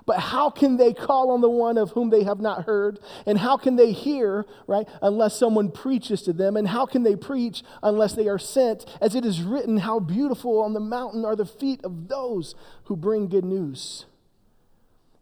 But 0.06 0.20
how 0.20 0.50
can 0.50 0.76
they 0.76 0.94
call 0.94 1.32
on 1.32 1.40
the 1.40 1.50
one 1.50 1.76
of 1.76 1.90
whom 1.90 2.10
they 2.10 2.22
have 2.22 2.38
not 2.40 2.64
heard? 2.64 3.00
And 3.26 3.38
how 3.38 3.56
can 3.56 3.74
they 3.74 3.90
hear, 3.90 4.46
right, 4.68 4.88
unless 5.02 5.36
someone 5.36 5.72
preaches 5.72 6.22
to 6.22 6.32
them? 6.32 6.56
And 6.56 6.68
how 6.68 6.86
can 6.86 7.02
they 7.02 7.16
preach 7.16 7.64
unless 7.82 8.14
they 8.14 8.28
are 8.28 8.38
sent? 8.38 8.86
As 9.00 9.16
it 9.16 9.24
is 9.24 9.42
written, 9.42 9.78
how 9.78 9.98
beautiful 9.98 10.62
on 10.62 10.74
the 10.74 10.80
mountain 10.80 11.24
are 11.24 11.34
the 11.34 11.44
feet 11.44 11.84
of 11.84 12.06
those 12.06 12.54
who 12.84 12.96
bring 12.96 13.28
good 13.28 13.44
news. 13.44 14.06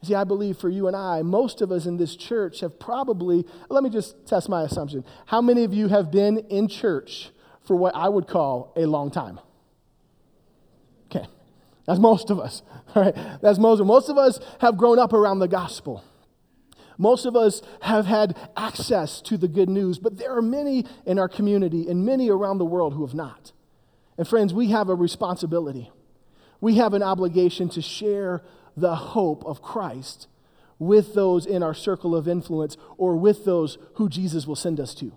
See, 0.03 0.15
I 0.15 0.25
believe 0.25 0.59
for 0.59 0.69
you 0.69 0.87
and 0.87 0.95
I, 0.95 1.23
most 1.23 1.63
of 1.63 1.73
us 1.73 1.87
in 1.87 1.97
this 1.97 2.15
church 2.15 2.61
have 2.61 2.79
probably, 2.79 3.47
let 3.71 3.83
me 3.83 3.89
just 3.89 4.27
test 4.27 4.51
my 4.51 4.65
assumption. 4.65 5.03
How 5.25 5.41
many 5.41 5.65
of 5.65 5.73
you 5.73 5.89
have 5.89 6.11
been 6.11 6.39
in 6.51 6.69
church 6.69 7.31
for 7.63 7.75
what 7.75 7.95
I 7.97 8.11
would 8.11 8.27
call 8.27 8.75
a 8.77 8.85
long 8.85 9.11
time? 9.11 9.41
That's 11.87 12.01
most 12.01 12.31
of 12.31 12.39
us. 12.39 12.63
All 12.95 13.03
right? 13.03 13.15
That's 13.43 13.59
most 13.59 13.81
of 13.81 13.87
Most 13.87 14.09
of 14.09 14.19
us 14.19 14.39
have 14.61 14.77
grown 14.77 14.99
up 14.99 15.13
around 15.13 15.39
the 15.39 15.49
gospel. 15.49 16.05
Most 16.97 17.27
of 17.27 17.35
us 17.35 17.61
have 17.83 18.07
had 18.07 18.37
access 18.57 19.21
to 19.23 19.37
the 19.37 19.49
good 19.49 19.69
news, 19.69 19.99
but 19.99 20.17
there 20.17 20.37
are 20.37 20.43
many 20.43 20.87
in 21.05 21.19
our 21.19 21.29
community 21.29 21.89
and 21.89 22.05
many 22.05 22.31
around 22.31 22.59
the 22.59 22.65
world 22.65 22.95
who 22.95 23.05
have 23.05 23.15
not. 23.15 23.53
And 24.17 24.29
friends, 24.29 24.55
we 24.55 24.69
have 24.69 24.89
a 24.89 24.95
responsibility. 24.95 25.91
We 26.61 26.77
have 26.77 26.95
an 26.95 27.03
obligation 27.03 27.69
to 27.71 27.83
share 27.83 28.43
the 28.77 28.95
hope 28.95 29.45
of 29.45 29.61
Christ 29.61 30.29
with 30.79 31.15
those 31.15 31.47
in 31.47 31.63
our 31.63 31.75
circle 31.75 32.15
of 32.15 32.29
influence 32.29 32.77
or 32.97 33.17
with 33.17 33.45
those 33.45 33.79
who 33.95 34.09
Jesus 34.09 34.47
will 34.47 34.57
send 34.57 34.81
us 34.81 34.95
to. 34.97 35.13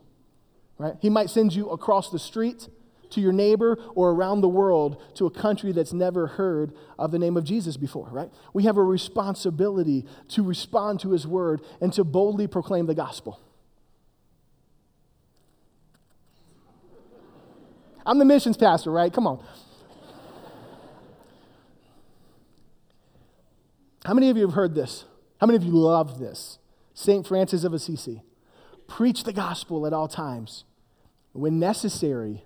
Right? 0.78 0.96
He 1.00 1.10
might 1.10 1.30
send 1.30 1.54
you 1.54 1.70
across 1.70 2.10
the 2.10 2.20
street 2.20 2.70
to 3.12 3.22
your 3.22 3.32
neighbor 3.32 3.78
or 3.96 4.12
around 4.12 4.42
the 4.42 4.48
world 4.48 5.02
to 5.16 5.26
a 5.26 5.32
country 5.32 5.72
that's 5.72 5.94
never 5.94 6.28
heard 6.28 6.74
of 6.98 7.12
the 7.12 7.20
name 7.20 7.38
of 7.38 7.44
Jesus 7.44 7.78
before, 7.78 8.08
right? 8.10 8.30
We 8.54 8.64
have 8.64 8.78
a 8.78 8.84
responsibility 8.84 10.06
to 10.30 10.44
respond 10.44 11.00
to 11.02 11.12
his 11.12 11.26
word 11.26 11.62
and 11.82 11.94
to 11.94 12.04
boldly 12.04 12.48
proclaim 12.48 12.86
the 12.86 12.96
gospel. 12.96 13.40
I'm 18.06 18.20
the 18.20 18.26
missions 18.26 18.56
pastor, 18.56 18.92
right? 18.92 19.12
Come 19.12 19.28
on. 19.28 19.44
How 24.06 24.14
many 24.14 24.30
of 24.30 24.38
you 24.38 24.44
have 24.44 24.54
heard 24.54 24.74
this? 24.74 25.04
How 25.42 25.48
many 25.48 25.58
of 25.58 25.64
you 25.64 25.72
love 25.72 26.18
this? 26.18 26.60
St. 26.94 27.28
Francis 27.28 27.66
of 27.66 27.74
Assisi. 27.74 28.24
Preach 28.88 29.26
the 29.26 29.34
gospel 29.34 29.86
at 29.86 29.92
all 29.92 30.08
times. 30.08 30.64
When 31.34 31.60
necessary, 31.60 32.46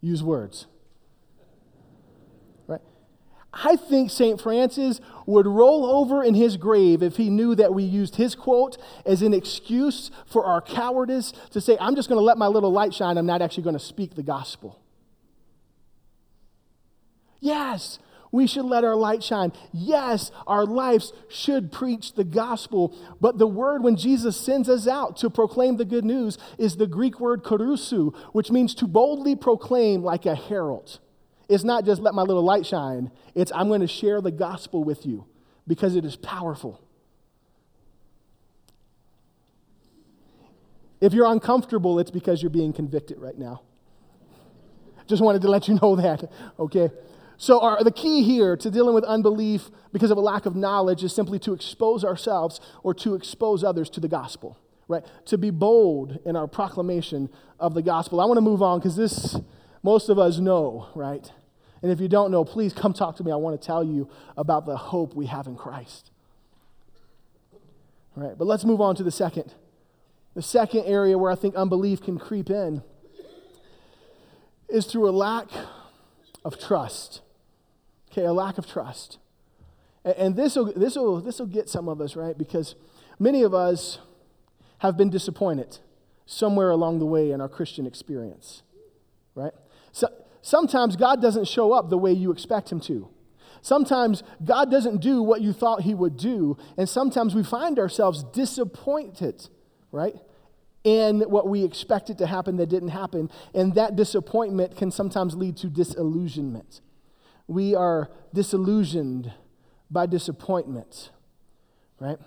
use 0.00 0.22
words. 0.22 0.66
Right? 2.66 2.80
I 3.52 3.76
think 3.76 4.10
St. 4.10 4.40
Francis 4.40 5.00
would 5.26 5.46
roll 5.46 5.86
over 5.86 6.22
in 6.22 6.34
his 6.34 6.56
grave 6.56 7.02
if 7.02 7.16
he 7.16 7.30
knew 7.30 7.54
that 7.54 7.74
we 7.74 7.82
used 7.82 8.16
his 8.16 8.34
quote 8.34 8.78
as 9.04 9.22
an 9.22 9.34
excuse 9.34 10.10
for 10.26 10.44
our 10.44 10.60
cowardice 10.60 11.32
to 11.50 11.60
say, 11.60 11.76
I'm 11.80 11.96
just 11.96 12.08
going 12.08 12.18
to 12.18 12.24
let 12.24 12.38
my 12.38 12.46
little 12.46 12.72
light 12.72 12.94
shine. 12.94 13.18
I'm 13.18 13.26
not 13.26 13.42
actually 13.42 13.64
going 13.64 13.78
to 13.78 13.84
speak 13.84 14.14
the 14.14 14.22
gospel. 14.22 14.80
Yes, 17.40 17.98
we 18.32 18.46
should 18.46 18.64
let 18.64 18.84
our 18.84 18.96
light 18.96 19.22
shine. 19.22 19.52
Yes, 19.72 20.30
our 20.46 20.64
lives 20.64 21.12
should 21.28 21.72
preach 21.72 22.14
the 22.14 22.24
gospel. 22.24 22.96
But 23.20 23.38
the 23.38 23.46
word, 23.46 23.82
when 23.82 23.96
Jesus 23.96 24.36
sends 24.36 24.68
us 24.68 24.86
out 24.86 25.16
to 25.18 25.30
proclaim 25.30 25.76
the 25.76 25.84
good 25.84 26.04
news, 26.04 26.38
is 26.58 26.76
the 26.76 26.86
Greek 26.86 27.20
word 27.20 27.42
kerusu, 27.42 28.16
which 28.32 28.50
means 28.50 28.74
to 28.76 28.86
boldly 28.86 29.36
proclaim 29.36 30.02
like 30.02 30.26
a 30.26 30.34
herald. 30.34 31.00
It's 31.48 31.64
not 31.64 31.84
just 31.84 32.02
let 32.02 32.14
my 32.14 32.22
little 32.22 32.42
light 32.42 32.66
shine, 32.66 33.10
it's 33.34 33.52
I'm 33.54 33.68
going 33.68 33.80
to 33.80 33.86
share 33.86 34.20
the 34.20 34.32
gospel 34.32 34.82
with 34.82 35.06
you 35.06 35.26
because 35.66 35.94
it 35.96 36.04
is 36.04 36.16
powerful. 36.16 36.80
If 41.00 41.12
you're 41.12 41.30
uncomfortable, 41.30 41.98
it's 41.98 42.10
because 42.10 42.42
you're 42.42 42.50
being 42.50 42.72
convicted 42.72 43.18
right 43.18 43.36
now. 43.36 43.62
Just 45.06 45.22
wanted 45.22 45.42
to 45.42 45.48
let 45.48 45.68
you 45.68 45.78
know 45.80 45.96
that, 45.96 46.30
okay? 46.58 46.90
So, 47.38 47.60
our, 47.60 47.84
the 47.84 47.90
key 47.90 48.22
here 48.22 48.56
to 48.56 48.70
dealing 48.70 48.94
with 48.94 49.04
unbelief 49.04 49.70
because 49.92 50.10
of 50.10 50.16
a 50.16 50.22
lack 50.22 50.46
of 50.46 50.56
knowledge 50.56 51.04
is 51.04 51.14
simply 51.14 51.38
to 51.40 51.52
expose 51.52 52.04
ourselves 52.04 52.60
or 52.82 52.94
to 52.94 53.14
expose 53.14 53.62
others 53.62 53.90
to 53.90 54.00
the 54.00 54.08
gospel, 54.08 54.58
right? 54.88 55.04
To 55.26 55.36
be 55.36 55.50
bold 55.50 56.18
in 56.24 56.34
our 56.34 56.46
proclamation 56.46 57.28
of 57.60 57.74
the 57.74 57.82
gospel. 57.82 58.20
I 58.20 58.24
want 58.24 58.38
to 58.38 58.42
move 58.42 58.62
on 58.62 58.78
because 58.78 58.96
this, 58.96 59.36
most 59.82 60.08
of 60.08 60.18
us 60.18 60.38
know, 60.38 60.88
right? 60.94 61.30
And 61.82 61.92
if 61.92 62.00
you 62.00 62.08
don't 62.08 62.30
know, 62.30 62.44
please 62.44 62.72
come 62.72 62.94
talk 62.94 63.16
to 63.16 63.24
me. 63.24 63.30
I 63.30 63.36
want 63.36 63.60
to 63.60 63.64
tell 63.64 63.84
you 63.84 64.08
about 64.36 64.64
the 64.64 64.76
hope 64.76 65.14
we 65.14 65.26
have 65.26 65.46
in 65.46 65.56
Christ. 65.56 66.10
All 68.16 68.26
right, 68.26 68.36
but 68.36 68.46
let's 68.46 68.64
move 68.64 68.80
on 68.80 68.96
to 68.96 69.02
the 69.02 69.10
second. 69.10 69.52
The 70.34 70.42
second 70.42 70.84
area 70.86 71.18
where 71.18 71.30
I 71.30 71.34
think 71.34 71.54
unbelief 71.54 72.02
can 72.02 72.18
creep 72.18 72.48
in 72.48 72.82
is 74.68 74.86
through 74.86 75.08
a 75.08 75.12
lack 75.12 75.48
of 76.44 76.58
trust. 76.58 77.20
Okay, 78.16 78.24
a 78.24 78.32
lack 78.32 78.56
of 78.56 78.66
trust. 78.66 79.18
And 80.02 80.36
this 80.36 80.56
will 80.56 80.72
this 80.72 80.96
will 80.96 81.20
this 81.20 81.38
will 81.38 81.46
get 81.46 81.68
some 81.68 81.86
of 81.86 82.00
us, 82.00 82.16
right? 82.16 82.36
Because 82.36 82.74
many 83.18 83.42
of 83.42 83.52
us 83.52 83.98
have 84.78 84.96
been 84.96 85.10
disappointed 85.10 85.78
somewhere 86.24 86.70
along 86.70 86.98
the 86.98 87.04
way 87.04 87.30
in 87.30 87.42
our 87.42 87.48
Christian 87.48 87.86
experience. 87.86 88.62
Right? 89.34 89.52
So, 89.92 90.08
sometimes 90.40 90.96
God 90.96 91.20
doesn't 91.20 91.46
show 91.46 91.72
up 91.74 91.90
the 91.90 91.98
way 91.98 92.12
you 92.12 92.30
expect 92.30 92.72
him 92.72 92.80
to. 92.80 93.08
Sometimes 93.60 94.22
God 94.42 94.70
doesn't 94.70 95.02
do 95.02 95.22
what 95.22 95.42
you 95.42 95.52
thought 95.52 95.82
he 95.82 95.94
would 95.94 96.16
do, 96.16 96.56
and 96.78 96.88
sometimes 96.88 97.34
we 97.34 97.42
find 97.42 97.78
ourselves 97.78 98.22
disappointed, 98.32 99.46
right? 99.92 100.14
In 100.84 101.20
what 101.22 101.48
we 101.48 101.64
expected 101.64 102.16
to 102.18 102.26
happen 102.26 102.56
that 102.56 102.68
didn't 102.68 102.90
happen, 102.90 103.30
and 103.54 103.74
that 103.74 103.94
disappointment 103.94 104.76
can 104.76 104.90
sometimes 104.90 105.34
lead 105.34 105.56
to 105.58 105.66
disillusionment 105.66 106.80
we 107.48 107.74
are 107.74 108.10
disillusioned 108.34 109.32
by 109.90 110.06
disappointment, 110.06 111.10
right? 112.00 112.18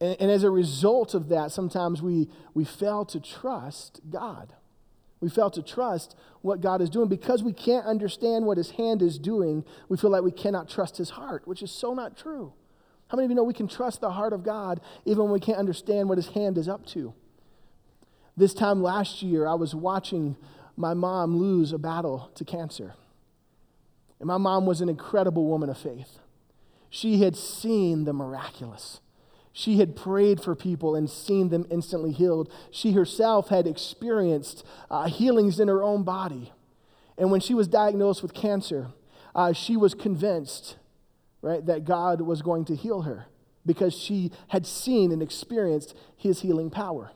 And, 0.00 0.16
and, 0.20 0.30
as 0.30 0.44
a 0.44 0.50
result 0.50 1.14
of 1.14 1.30
that, 1.30 1.52
sometimes 1.52 2.02
we, 2.02 2.28
we 2.52 2.64
fail 2.64 3.06
to 3.06 3.18
trust 3.18 4.00
God, 4.10 4.52
We 5.20 5.30
fail 5.30 5.50
to 5.50 5.62
trust 5.62 6.14
what 6.42 6.60
God 6.60 6.82
is 6.82 6.90
doing. 6.90 7.08
Because 7.08 7.42
we 7.42 7.54
can't 7.54 7.86
understand 7.86 8.44
what 8.44 8.58
his 8.58 8.72
hand 8.72 9.00
is 9.00 9.18
doing, 9.18 9.64
we 9.88 9.96
feel 9.96 10.10
like 10.10 10.22
we 10.22 10.32
cannot 10.32 10.68
trust 10.68 10.98
his 10.98 11.10
heart, 11.10 11.48
which 11.48 11.62
is 11.62 11.70
so 11.70 11.94
not 11.94 12.16
true. 12.16 12.52
How 13.08 13.16
many 13.16 13.24
of 13.24 13.30
you 13.30 13.36
know 13.36 13.44
we 13.44 13.54
can 13.54 13.68
trust 13.68 14.00
the 14.00 14.10
heart 14.10 14.32
of 14.32 14.42
God 14.42 14.80
even 15.04 15.24
when 15.24 15.32
we 15.32 15.40
can't 15.40 15.58
understand 15.58 16.08
what 16.08 16.18
his 16.18 16.28
hand 16.28 16.58
is 16.58 16.68
up 16.68 16.84
to? 16.88 17.14
This 18.36 18.52
time 18.52 18.82
last 18.82 19.22
year, 19.22 19.46
I 19.46 19.54
was 19.54 19.74
watching 19.74 20.36
my 20.76 20.92
mom 20.92 21.36
lose 21.36 21.72
a 21.72 21.78
battle 21.78 22.30
to 22.34 22.44
cancer. 22.44 22.94
And 24.18 24.26
my 24.26 24.38
mom 24.38 24.66
was 24.66 24.80
an 24.80 24.88
incredible 24.88 25.46
woman 25.46 25.68
of 25.68 25.78
faith. 25.78 26.18
She 26.88 27.20
had 27.22 27.36
seen 27.36 28.04
the 28.04 28.12
miraculous. 28.12 29.00
She 29.52 29.78
had 29.78 29.96
prayed 29.96 30.40
for 30.40 30.54
people 30.54 30.94
and 30.94 31.08
seen 31.08 31.48
them 31.48 31.66
instantly 31.70 32.12
healed. 32.12 32.50
She 32.70 32.92
herself 32.92 33.48
had 33.48 33.66
experienced 33.66 34.64
uh, 34.90 35.08
healings 35.08 35.58
in 35.58 35.68
her 35.68 35.82
own 35.82 36.02
body. 36.02 36.52
And 37.18 37.30
when 37.30 37.40
she 37.40 37.54
was 37.54 37.66
diagnosed 37.66 38.22
with 38.22 38.34
cancer, 38.34 38.88
uh, 39.34 39.52
she 39.52 39.76
was 39.76 39.94
convinced, 39.94 40.76
right, 41.40 41.64
that 41.66 41.84
God 41.84 42.20
was 42.20 42.42
going 42.42 42.64
to 42.66 42.76
heal 42.76 43.02
her 43.02 43.26
because 43.64 43.94
she 43.94 44.30
had 44.48 44.66
seen 44.66 45.10
and 45.10 45.22
experienced 45.22 45.94
his 46.16 46.40
healing 46.40 46.70
power. 46.70 47.10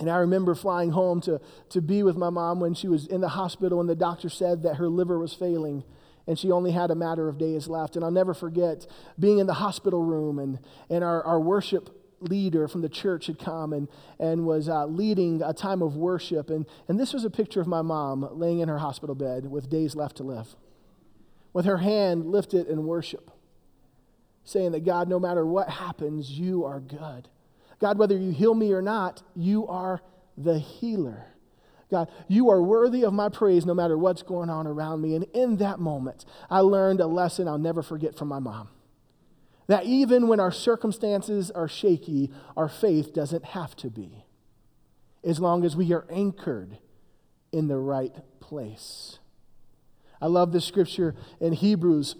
And 0.00 0.08
I 0.08 0.18
remember 0.18 0.54
flying 0.54 0.90
home 0.90 1.20
to, 1.22 1.40
to 1.70 1.80
be 1.80 2.02
with 2.02 2.16
my 2.16 2.30
mom 2.30 2.60
when 2.60 2.74
she 2.74 2.86
was 2.86 3.06
in 3.06 3.20
the 3.20 3.28
hospital 3.28 3.80
and 3.80 3.88
the 3.88 3.96
doctor 3.96 4.28
said 4.28 4.62
that 4.62 4.76
her 4.76 4.88
liver 4.88 5.18
was 5.18 5.34
failing 5.34 5.82
and 6.28 6.38
she 6.38 6.52
only 6.52 6.70
had 6.70 6.90
a 6.90 6.94
matter 6.94 7.28
of 7.28 7.38
days 7.38 7.68
left. 7.68 7.96
And 7.96 8.04
I'll 8.04 8.10
never 8.10 8.34
forget 8.34 8.86
being 9.18 9.38
in 9.38 9.46
the 9.46 9.54
hospital 9.54 10.02
room, 10.02 10.38
and, 10.38 10.58
and 10.90 11.02
our, 11.02 11.24
our 11.24 11.40
worship 11.40 11.88
leader 12.20 12.68
from 12.68 12.82
the 12.82 12.88
church 12.88 13.26
had 13.26 13.38
come 13.38 13.72
and, 13.72 13.88
and 14.20 14.44
was 14.44 14.68
uh, 14.68 14.84
leading 14.86 15.40
a 15.42 15.54
time 15.54 15.80
of 15.82 15.96
worship. 15.96 16.50
And, 16.50 16.66
and 16.86 17.00
this 17.00 17.14
was 17.14 17.24
a 17.24 17.30
picture 17.30 17.62
of 17.62 17.66
my 17.66 17.80
mom 17.80 18.28
laying 18.38 18.58
in 18.58 18.68
her 18.68 18.78
hospital 18.78 19.14
bed 19.14 19.50
with 19.50 19.70
days 19.70 19.96
left 19.96 20.18
to 20.18 20.22
live, 20.22 20.54
with 21.54 21.64
her 21.64 21.78
hand 21.78 22.26
lifted 22.26 22.66
in 22.66 22.84
worship, 22.84 23.30
saying 24.44 24.72
that 24.72 24.84
God, 24.84 25.08
no 25.08 25.18
matter 25.18 25.46
what 25.46 25.70
happens, 25.70 26.30
you 26.30 26.64
are 26.64 26.80
good. 26.80 27.28
God, 27.78 27.98
whether 27.98 28.16
you 28.16 28.30
heal 28.30 28.54
me 28.54 28.72
or 28.72 28.82
not, 28.82 29.22
you 29.36 29.66
are 29.68 30.00
the 30.36 30.58
healer. 30.58 31.26
God, 31.90 32.10
you 32.28 32.50
are 32.50 32.62
worthy 32.62 33.04
of 33.04 33.12
my 33.12 33.28
praise 33.28 33.64
no 33.64 33.74
matter 33.74 33.96
what's 33.96 34.22
going 34.22 34.50
on 34.50 34.66
around 34.66 35.00
me. 35.00 35.14
And 35.14 35.24
in 35.32 35.56
that 35.56 35.78
moment, 35.78 36.24
I 36.50 36.60
learned 36.60 37.00
a 37.00 37.06
lesson 37.06 37.48
I'll 37.48 37.58
never 37.58 37.82
forget 37.82 38.16
from 38.16 38.28
my 38.28 38.38
mom. 38.38 38.68
That 39.68 39.84
even 39.84 40.28
when 40.28 40.40
our 40.40 40.52
circumstances 40.52 41.50
are 41.50 41.68
shaky, 41.68 42.30
our 42.56 42.68
faith 42.68 43.12
doesn't 43.12 43.44
have 43.44 43.76
to 43.76 43.90
be, 43.90 44.24
as 45.24 45.40
long 45.40 45.64
as 45.64 45.76
we 45.76 45.92
are 45.92 46.06
anchored 46.10 46.78
in 47.52 47.68
the 47.68 47.78
right 47.78 48.14
place. 48.40 49.18
I 50.20 50.26
love 50.26 50.52
this 50.52 50.64
scripture 50.64 51.14
in 51.40 51.52
Hebrews 51.52 52.16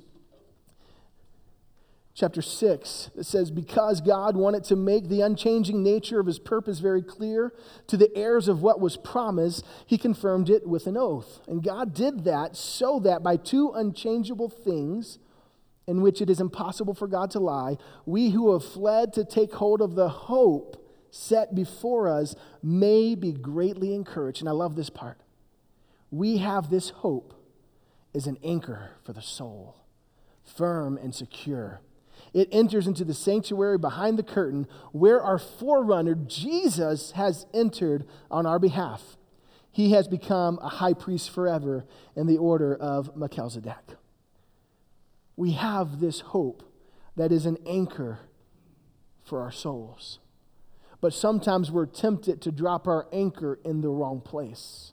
chapter 2.18 2.42
6 2.42 3.11
that 3.14 3.24
says, 3.24 3.50
Because 3.50 4.00
God 4.00 4.37
wanted 4.37 4.64
to 4.64 4.76
make 4.76 5.09
the 5.09 5.20
unchanging 5.20 5.83
nature 5.83 6.18
of 6.18 6.26
his 6.26 6.40
purpose 6.40 6.81
very 6.81 7.02
clear 7.02 7.52
to 7.87 7.96
the 7.96 8.14
heirs 8.16 8.48
of 8.48 8.61
what 8.61 8.81
was 8.81 8.96
promised, 8.96 9.64
he 9.87 9.96
confirmed 9.96 10.50
it 10.50 10.66
with 10.66 10.88
an 10.88 10.96
oath. 10.96 11.40
And 11.46 11.62
God 11.62 11.94
did 11.94 12.24
that 12.24 12.57
so 12.57 12.98
that 13.00 13.22
by 13.22 13.37
two 13.37 13.70
unchangeable 13.70 14.48
things, 14.48 15.18
in 15.87 16.02
which 16.02 16.20
it 16.20 16.28
is 16.28 16.40
impossible 16.40 16.92
for 16.92 17.07
God 17.07 17.31
to 17.31 17.38
lie, 17.38 17.76
we 18.04 18.31
who 18.31 18.52
have 18.52 18.64
fled 18.64 19.12
to 19.14 19.24
take 19.24 19.54
hold 19.54 19.81
of 19.81 19.94
the 19.94 20.09
hope 20.09 20.85
set 21.11 21.54
before 21.54 22.09
us 22.09 22.35
may 22.62 23.14
be 23.14 23.33
greatly 23.33 23.94
encouraged. 23.94 24.40
And 24.40 24.48
I 24.48 24.52
love 24.52 24.76
this 24.76 24.90
part. 24.90 25.18
We 26.11 26.38
have 26.38 26.68
this 26.68 26.90
hope 26.90 27.33
as 28.14 28.26
an 28.26 28.38
anchor 28.42 28.90
for 29.04 29.12
the 29.12 29.22
soul, 29.22 29.76
firm 30.44 30.98
and 30.98 31.14
secure 31.14 31.81
it 32.32 32.48
enters 32.52 32.86
into 32.86 33.04
the 33.04 33.14
sanctuary 33.14 33.78
behind 33.78 34.18
the 34.18 34.22
curtain 34.22 34.66
where 34.92 35.20
our 35.20 35.38
forerunner, 35.38 36.14
Jesus, 36.14 37.12
has 37.12 37.46
entered 37.54 38.06
on 38.30 38.46
our 38.46 38.58
behalf. 38.58 39.16
He 39.70 39.92
has 39.92 40.08
become 40.08 40.58
a 40.62 40.68
high 40.68 40.94
priest 40.94 41.30
forever 41.30 41.84
in 42.16 42.26
the 42.26 42.38
order 42.38 42.74
of 42.74 43.16
Melchizedek. 43.16 43.96
We 45.36 45.52
have 45.52 46.00
this 46.00 46.20
hope 46.20 46.64
that 47.16 47.30
is 47.30 47.46
an 47.46 47.58
anchor 47.66 48.20
for 49.24 49.40
our 49.42 49.52
souls. 49.52 50.18
But 51.00 51.12
sometimes 51.12 51.70
we're 51.70 51.86
tempted 51.86 52.42
to 52.42 52.50
drop 52.50 52.88
our 52.88 53.06
anchor 53.12 53.60
in 53.64 53.80
the 53.80 53.88
wrong 53.88 54.20
place 54.20 54.92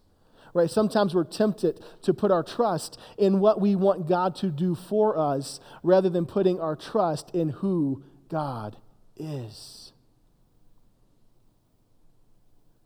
right? 0.56 0.72
Sometimes 0.72 1.14
we're 1.14 1.26
tempted 1.26 1.84
to 2.04 2.14
put 2.14 2.32
our 2.32 2.42
trust 2.42 2.98
in 3.18 3.40
what 3.40 3.60
we 3.60 3.76
want 3.76 4.08
God 4.08 4.36
to 4.38 4.48
do 4.48 4.74
for 4.74 5.18
us 5.20 5.60
rather 5.84 6.10
than 6.10 6.26
putting 6.26 6.60
our 6.60 6.76
trust 6.76 7.30
in 7.36 7.50
who 7.50 8.02
God 8.30 8.78
is. 9.18 9.92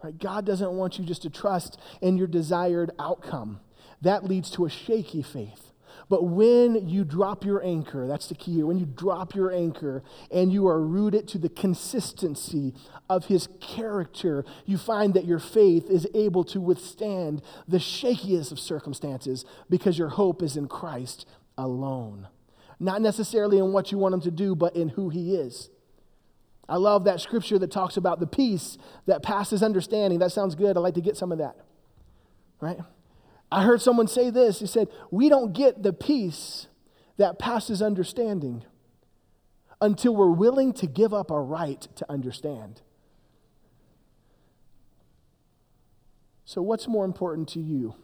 Right? 0.03 0.17
God 0.17 0.45
doesn't 0.45 0.71
want 0.71 0.97
you 0.97 1.05
just 1.05 1.21
to 1.21 1.29
trust 1.29 1.79
in 2.01 2.17
your 2.17 2.27
desired 2.27 2.91
outcome. 2.97 3.60
That 4.01 4.23
leads 4.23 4.49
to 4.51 4.65
a 4.65 4.69
shaky 4.69 5.21
faith. 5.21 5.68
But 6.10 6.24
when 6.24 6.88
you 6.88 7.06
drop 7.06 7.45
your 7.45 7.63
anchor, 7.63 8.08
that's 8.08 8.28
the 8.28 8.36
key 8.36 8.56
here, 8.56 8.65
when 8.65 8.80
you 8.80 8.88
drop 8.88 9.36
your 9.36 9.54
anchor 9.54 10.04
and 10.32 10.52
you 10.52 10.67
are 10.67 10.82
rooted 10.82 11.28
to 11.30 11.38
the 11.38 11.50
consistency 11.50 12.74
of 13.08 13.26
his 13.26 13.48
character, 13.62 14.43
you 14.65 14.80
find 14.80 15.13
that 15.13 15.26
your 15.26 15.38
faith 15.38 15.88
is 15.88 16.08
able 16.15 16.43
to 16.45 16.60
withstand 16.60 17.43
the 17.67 17.78
shakiest 17.78 18.52
of 18.52 18.60
circumstances 18.60 19.45
because 19.69 20.00
your 20.00 20.10
hope 20.10 20.41
is 20.41 20.58
in 20.58 20.67
Christ 20.67 21.28
alone. 21.58 22.28
Not 22.80 23.02
necessarily 23.04 23.60
in 23.60 23.72
what 23.72 23.91
you 23.91 24.00
want 24.00 24.15
him 24.15 24.22
to 24.22 24.32
do, 24.32 24.56
but 24.56 24.76
in 24.76 24.89
who 24.89 25.10
he 25.10 25.36
is. 25.36 25.69
I 26.67 26.78
love 26.78 27.04
that 27.04 27.19
scripture 27.19 27.60
that 27.60 27.72
talks 27.72 27.98
about 27.98 28.19
the 28.19 28.28
peace 28.28 28.78
that 29.06 29.22
passes 29.22 29.62
understanding. 29.62 30.19
That 30.19 30.32
sounds 30.32 30.56
good. 30.56 30.76
I'd 30.76 30.82
like 30.82 30.93
to 30.95 31.02
get 31.02 31.17
some 31.17 31.32
of 31.32 31.38
that. 31.38 31.56
Right? 32.62 32.80
I 33.51 33.63
heard 33.63 33.81
someone 33.81 34.07
say 34.07 34.29
this. 34.29 34.59
He 34.59 34.67
said, 34.67 34.88
We 35.12 35.29
don't 35.29 35.53
get 35.53 35.81
the 35.81 35.93
peace 35.93 36.67
that 37.17 37.39
passes 37.39 37.81
understanding 37.81 38.63
until 39.81 40.15
we're 40.15 40.29
willing 40.29 40.73
to 40.73 40.88
give 40.88 41.13
up 41.13 41.31
our 41.31 41.43
right 41.43 41.81
to 41.95 42.05
understand. 42.12 42.81
So, 46.45 46.62
what's 46.62 46.88
more 46.88 47.05
important 47.05 47.47
to 47.49 47.59
you? 47.59 47.95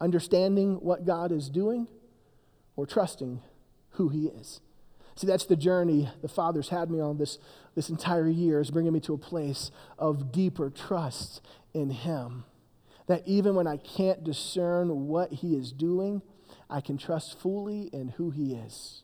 Understanding 0.00 0.76
what 0.76 1.04
God 1.04 1.32
is 1.32 1.48
doing 1.48 1.88
or 2.76 2.86
trusting 2.86 3.40
who 3.92 4.08
He 4.08 4.26
is? 4.26 4.60
See, 5.16 5.26
that's 5.26 5.46
the 5.46 5.56
journey 5.56 6.08
the 6.22 6.28
Father's 6.28 6.68
had 6.68 6.90
me 6.90 7.00
on 7.00 7.18
this, 7.18 7.38
this 7.74 7.90
entire 7.90 8.28
year, 8.28 8.60
is 8.60 8.70
bringing 8.70 8.92
me 8.92 9.00
to 9.00 9.14
a 9.14 9.18
place 9.18 9.70
of 9.98 10.30
deeper 10.30 10.70
trust 10.70 11.40
in 11.74 11.90
Him 11.90 12.44
that 13.08 13.26
even 13.26 13.54
when 13.54 13.66
I 13.66 13.78
can't 13.78 14.22
discern 14.22 15.08
what 15.08 15.32
He 15.32 15.56
is 15.56 15.72
doing, 15.72 16.22
I 16.70 16.80
can 16.80 16.96
trust 16.96 17.38
fully 17.40 17.90
in 17.92 18.10
who 18.10 18.30
He 18.30 18.54
is. 18.54 19.02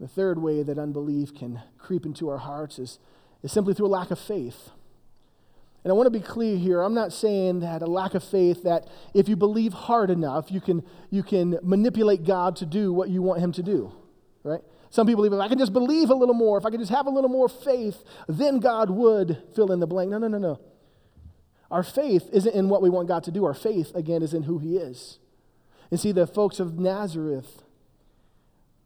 The 0.00 0.08
third 0.08 0.40
way 0.40 0.64
that 0.64 0.78
unbelief 0.78 1.32
can 1.32 1.60
creep 1.78 2.04
into 2.04 2.28
our 2.28 2.38
hearts 2.38 2.80
is, 2.80 2.98
is 3.42 3.52
simply 3.52 3.72
through 3.72 3.86
a 3.86 3.88
lack 3.88 4.10
of 4.10 4.18
faith. 4.18 4.70
And 5.84 5.92
I 5.92 5.94
want 5.94 6.06
to 6.06 6.10
be 6.10 6.24
clear 6.24 6.56
here. 6.56 6.80
I'm 6.80 6.94
not 6.94 7.12
saying 7.12 7.60
that 7.60 7.82
a 7.82 7.86
lack 7.86 8.14
of 8.14 8.24
faith, 8.24 8.62
that 8.62 8.88
if 9.14 9.28
you 9.28 9.36
believe 9.36 9.72
hard 9.72 10.10
enough, 10.10 10.50
you 10.50 10.60
can, 10.60 10.82
you 11.10 11.22
can 11.22 11.58
manipulate 11.62 12.24
God 12.24 12.56
to 12.56 12.66
do 12.66 12.92
what 12.92 13.10
you 13.10 13.20
want 13.20 13.40
Him 13.40 13.52
to 13.52 13.62
do, 13.62 13.92
right? 14.42 14.62
Some 14.92 15.06
people 15.06 15.24
believe 15.24 15.32
if 15.32 15.42
I 15.42 15.48
can 15.48 15.56
just 15.56 15.72
believe 15.72 16.10
a 16.10 16.14
little 16.14 16.34
more, 16.34 16.58
if 16.58 16.66
I 16.66 16.70
can 16.70 16.78
just 16.78 16.92
have 16.92 17.06
a 17.06 17.10
little 17.10 17.30
more 17.30 17.48
faith, 17.48 18.04
then 18.28 18.60
God 18.60 18.90
would 18.90 19.42
fill 19.54 19.72
in 19.72 19.80
the 19.80 19.86
blank. 19.86 20.10
No, 20.10 20.18
no, 20.18 20.28
no, 20.28 20.36
no. 20.36 20.60
Our 21.70 21.82
faith 21.82 22.28
isn't 22.30 22.54
in 22.54 22.68
what 22.68 22.82
we 22.82 22.90
want 22.90 23.08
God 23.08 23.24
to 23.24 23.30
do. 23.30 23.46
Our 23.46 23.54
faith, 23.54 23.94
again, 23.94 24.22
is 24.22 24.34
in 24.34 24.42
who 24.42 24.58
He 24.58 24.76
is. 24.76 25.18
And 25.90 25.98
see, 25.98 26.12
the 26.12 26.26
folks 26.26 26.60
of 26.60 26.78
Nazareth, 26.78 27.62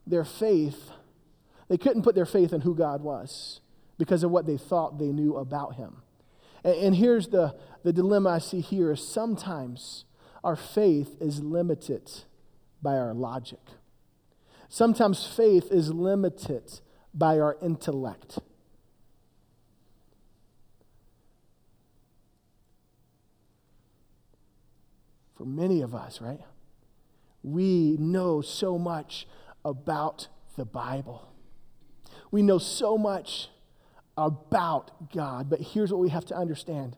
their 0.07 0.23
faith, 0.23 0.91
they 1.67 1.77
couldn't 1.77 2.03
put 2.03 2.15
their 2.15 2.25
faith 2.25 2.53
in 2.53 2.61
who 2.61 2.73
God 2.73 3.01
was 3.01 3.59
because 3.97 4.23
of 4.23 4.31
what 4.31 4.45
they 4.45 4.55
thought 4.55 4.99
they 4.99 5.11
knew 5.11 5.35
about 5.35 5.75
Him. 5.75 5.97
And, 6.63 6.75
and 6.75 6.95
here's 6.95 7.27
the, 7.27 7.53
the 7.83 7.91
dilemma 7.91 8.29
I 8.29 8.39
see 8.39 8.61
here 8.61 8.93
is 8.93 9.05
sometimes 9.05 10.05
our 10.41 10.55
faith 10.55 11.17
is 11.19 11.41
limited 11.41 12.09
by 12.81 12.95
our 12.95 13.13
logic. 13.13 13.59
Sometimes 14.69 15.25
faith 15.25 15.71
is 15.71 15.93
limited 15.93 16.79
by 17.13 17.39
our 17.39 17.57
intellect. 17.61 18.39
For 25.35 25.45
many 25.45 25.81
of 25.81 25.93
us, 25.95 26.19
right? 26.19 26.41
We 27.43 27.95
know 27.99 28.41
so 28.41 28.77
much 28.77 29.27
about 29.63 30.27
the 30.55 30.65
Bible. 30.65 31.31
We 32.31 32.41
know 32.41 32.57
so 32.57 32.97
much 32.97 33.49
about 34.17 35.11
God. 35.13 35.49
But 35.49 35.61
here's 35.61 35.91
what 35.91 36.01
we 36.01 36.09
have 36.09 36.25
to 36.25 36.35
understand 36.35 36.97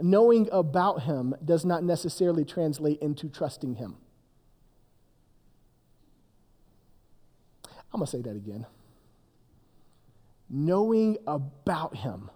knowing 0.00 0.48
about 0.52 1.02
Him 1.02 1.34
does 1.44 1.64
not 1.64 1.84
necessarily 1.84 2.44
translate 2.44 3.00
into 3.00 3.28
trusting 3.28 3.76
Him. 3.76 3.96
I'm 7.94 8.00
going 8.00 8.06
to 8.06 8.10
say 8.10 8.22
that 8.22 8.36
again. 8.36 8.66
Knowing 10.50 11.16
about 11.28 11.96
Him 11.96 12.28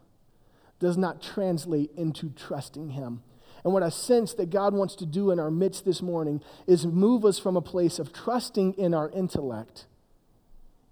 does 0.78 0.96
not 0.96 1.20
translate 1.20 1.90
into 1.96 2.30
trusting 2.30 2.90
Him. 2.90 3.22
And 3.64 3.72
what 3.72 3.82
I 3.82 3.88
sense 3.88 4.34
that 4.34 4.50
God 4.50 4.72
wants 4.72 4.94
to 4.96 5.06
do 5.06 5.32
in 5.32 5.40
our 5.40 5.50
midst 5.50 5.84
this 5.84 6.00
morning 6.00 6.40
is 6.68 6.86
move 6.86 7.24
us 7.24 7.40
from 7.40 7.56
a 7.56 7.60
place 7.60 7.98
of 7.98 8.12
trusting 8.12 8.74
in 8.74 8.94
our 8.94 9.10
intellect 9.10 9.86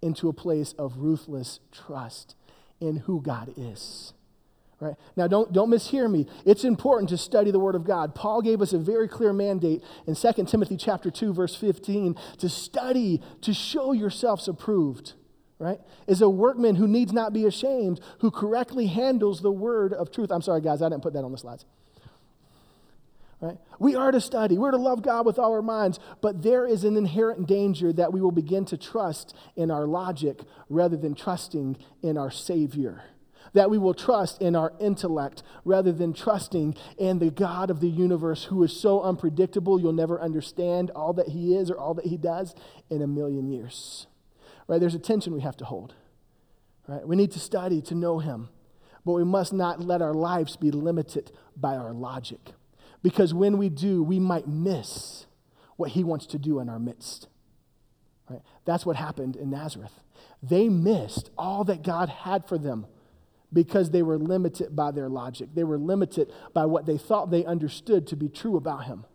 into 0.02 0.28
a 0.28 0.32
place 0.32 0.72
of 0.72 0.98
ruthless 0.98 1.60
trust 1.70 2.34
in 2.80 2.96
who 2.98 3.22
God 3.22 3.54
is. 3.56 4.12
Right? 4.78 4.94
Now, 5.16 5.26
don't, 5.26 5.52
don't 5.52 5.70
mishear 5.70 6.10
me. 6.10 6.26
It's 6.44 6.62
important 6.62 7.08
to 7.08 7.16
study 7.16 7.50
the 7.50 7.58
Word 7.58 7.74
of 7.74 7.84
God. 7.84 8.14
Paul 8.14 8.42
gave 8.42 8.60
us 8.60 8.74
a 8.74 8.78
very 8.78 9.08
clear 9.08 9.32
mandate 9.32 9.82
in 10.06 10.14
2 10.14 10.44
Timothy 10.44 10.76
chapter 10.76 11.10
2, 11.10 11.32
verse 11.32 11.56
15, 11.56 12.14
to 12.38 12.48
study, 12.50 13.22
to 13.40 13.54
show 13.54 13.92
yourselves 13.92 14.48
approved, 14.48 15.14
right? 15.58 15.80
Is 16.06 16.20
a 16.20 16.28
workman 16.28 16.74
who 16.74 16.86
needs 16.86 17.14
not 17.14 17.32
be 17.32 17.46
ashamed, 17.46 18.00
who 18.18 18.30
correctly 18.30 18.86
handles 18.86 19.40
the 19.40 19.50
word 19.50 19.94
of 19.94 20.10
truth. 20.10 20.30
I'm 20.30 20.42
sorry, 20.42 20.60
guys, 20.60 20.82
I 20.82 20.90
didn't 20.90 21.02
put 21.02 21.14
that 21.14 21.24
on 21.24 21.32
the 21.32 21.38
slides. 21.38 21.64
Right? 23.40 23.56
We 23.78 23.94
are 23.94 24.10
to 24.10 24.20
study. 24.20 24.58
We're 24.58 24.70
to 24.70 24.78
love 24.78 25.02
God 25.02 25.24
with 25.24 25.38
all 25.38 25.52
our 25.52 25.62
minds, 25.62 26.00
but 26.20 26.42
there 26.42 26.66
is 26.66 26.84
an 26.84 26.96
inherent 26.98 27.46
danger 27.46 27.94
that 27.94 28.12
we 28.12 28.20
will 28.20 28.30
begin 28.30 28.66
to 28.66 28.76
trust 28.76 29.34
in 29.56 29.70
our 29.70 29.86
logic 29.86 30.40
rather 30.68 30.96
than 30.96 31.14
trusting 31.14 31.78
in 32.02 32.18
our 32.18 32.30
Savior. 32.30 33.02
That 33.52 33.70
we 33.70 33.78
will 33.78 33.94
trust 33.94 34.40
in 34.40 34.54
our 34.56 34.72
intellect 34.80 35.42
rather 35.64 35.92
than 35.92 36.12
trusting 36.12 36.76
in 36.98 37.18
the 37.18 37.30
God 37.30 37.70
of 37.70 37.80
the 37.80 37.88
universe 37.88 38.44
who 38.44 38.62
is 38.62 38.78
so 38.78 39.02
unpredictable 39.02 39.80
you'll 39.80 39.92
never 39.92 40.20
understand 40.20 40.90
all 40.90 41.12
that 41.14 41.28
He 41.28 41.54
is 41.54 41.70
or 41.70 41.78
all 41.78 41.94
that 41.94 42.06
He 42.06 42.16
does 42.16 42.54
in 42.90 43.02
a 43.02 43.06
million 43.06 43.48
years. 43.48 44.06
Right? 44.68 44.80
There's 44.80 44.94
a 44.94 45.00
tension 45.00 45.32
we 45.34 45.40
have 45.42 45.56
to 45.58 45.64
hold. 45.64 45.94
Right? 46.88 47.06
We 47.06 47.16
need 47.16 47.32
to 47.32 47.40
study 47.40 47.80
to 47.82 47.94
know 47.94 48.18
Him, 48.18 48.48
but 49.04 49.12
we 49.12 49.24
must 49.24 49.52
not 49.52 49.80
let 49.80 50.02
our 50.02 50.14
lives 50.14 50.56
be 50.56 50.70
limited 50.70 51.32
by 51.56 51.76
our 51.76 51.92
logic. 51.92 52.40
Because 53.02 53.32
when 53.32 53.58
we 53.58 53.68
do, 53.68 54.02
we 54.02 54.18
might 54.18 54.48
miss 54.48 55.26
what 55.76 55.90
he 55.90 56.02
wants 56.02 56.26
to 56.26 56.38
do 56.38 56.58
in 56.58 56.68
our 56.68 56.78
midst. 56.78 57.28
Right? 58.28 58.42
That's 58.64 58.84
what 58.84 58.96
happened 58.96 59.36
in 59.36 59.50
Nazareth. 59.50 59.92
They 60.42 60.68
missed 60.68 61.30
all 61.38 61.64
that 61.64 61.82
God 61.82 62.08
had 62.08 62.46
for 62.48 62.58
them 62.58 62.86
because 63.56 63.90
they 63.90 64.02
were 64.02 64.18
limited 64.18 64.76
by 64.76 64.90
their 64.90 65.08
logic. 65.08 65.48
They 65.54 65.64
were 65.64 65.78
limited 65.78 66.30
by 66.52 66.66
what 66.66 66.84
they 66.84 66.98
thought 66.98 67.30
they 67.30 67.42
understood 67.46 68.06
to 68.08 68.14
be 68.14 68.28
true 68.28 68.58
about 68.58 68.84
him. 68.84 69.06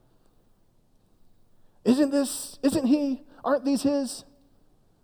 Isn't 1.85 2.09
this, 2.09 2.57
isn't 2.63 2.87
he? 2.87 3.21
Aren't 3.45 3.65
these 3.65 3.83
his? 3.83 4.25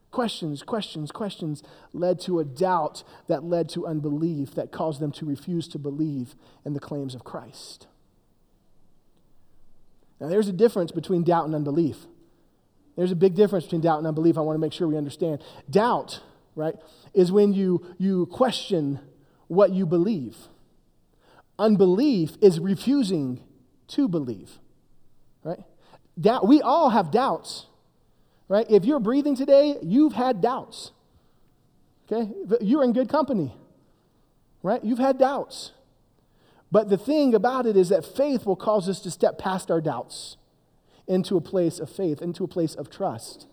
Questions, 0.10 0.64
questions, 0.64 1.12
questions 1.12 1.62
led 1.94 2.20
to 2.22 2.40
a 2.40 2.44
doubt 2.44 3.04
that 3.28 3.44
led 3.44 3.70
to 3.70 3.86
unbelief 3.86 4.56
that 4.56 4.72
caused 4.72 5.00
them 5.00 5.12
to 5.12 5.26
refuse 5.26 5.68
to 5.68 5.78
believe 5.78 6.34
in 6.66 6.74
the 6.74 6.80
claims 6.80 7.14
of 7.14 7.24
Christ. 7.24 7.86
Now, 10.20 10.30
there's 10.30 10.48
a 10.48 10.54
difference 10.54 10.92
between 10.92 11.24
doubt 11.24 11.46
and 11.46 11.54
unbelief. 11.54 12.08
There's 12.96 13.12
a 13.12 13.16
big 13.16 13.36
difference 13.36 13.66
between 13.66 13.82
doubt 13.82 14.00
and 14.00 14.08
unbelief. 14.08 14.36
I 14.36 14.42
want 14.42 14.56
to 14.56 14.62
make 14.62 14.74
sure 14.74 14.88
we 14.88 14.98
understand. 14.98 15.44
Doubt, 15.70 16.24
right, 16.56 16.74
is 17.14 17.32
when 17.32 17.54
you, 17.54 17.86
you 18.00 18.26
question 18.26 19.00
what 19.48 19.72
you 19.72 19.86
believe. 19.86 20.36
Unbelief 21.60 22.38
is 22.42 22.60
refusing 22.60 23.42
to 23.88 24.08
believe, 24.08 24.60
right? 25.44 25.60
Doubt, 26.20 26.48
we 26.48 26.62
all 26.62 26.90
have 26.90 27.12
doubts, 27.12 27.66
right? 28.48 28.66
If 28.70 28.86
you're 28.86 29.00
breathing 29.00 29.36
today, 29.36 29.78
you've 29.82 30.14
had 30.14 30.42
doubts, 30.42 30.92
okay? 32.12 32.32
You're 32.62 32.84
in 32.84 32.94
good 32.94 33.10
company, 33.10 33.56
right? 34.62 34.84
You've 34.84 35.00
had 35.00 35.18
doubts. 35.18 35.72
But 36.72 36.90
the 36.90 36.98
thing 36.98 37.34
about 37.34 37.66
it 37.66 37.78
is 37.78 37.90
that 37.90 38.06
faith 38.06 38.46
will 38.46 38.56
cause 38.56 38.90
us 38.90 39.00
to 39.02 39.12
step 39.12 39.38
past 39.38 39.72
our 39.72 39.82
doubts 39.82 40.38
into 41.08 41.38
a 41.38 41.42
place 41.42 41.80
of 41.80 41.90
faith, 41.90 42.22
into 42.22 42.44
a 42.44 42.48
place 42.48 42.76
of 42.76 42.90
trust, 42.90 43.48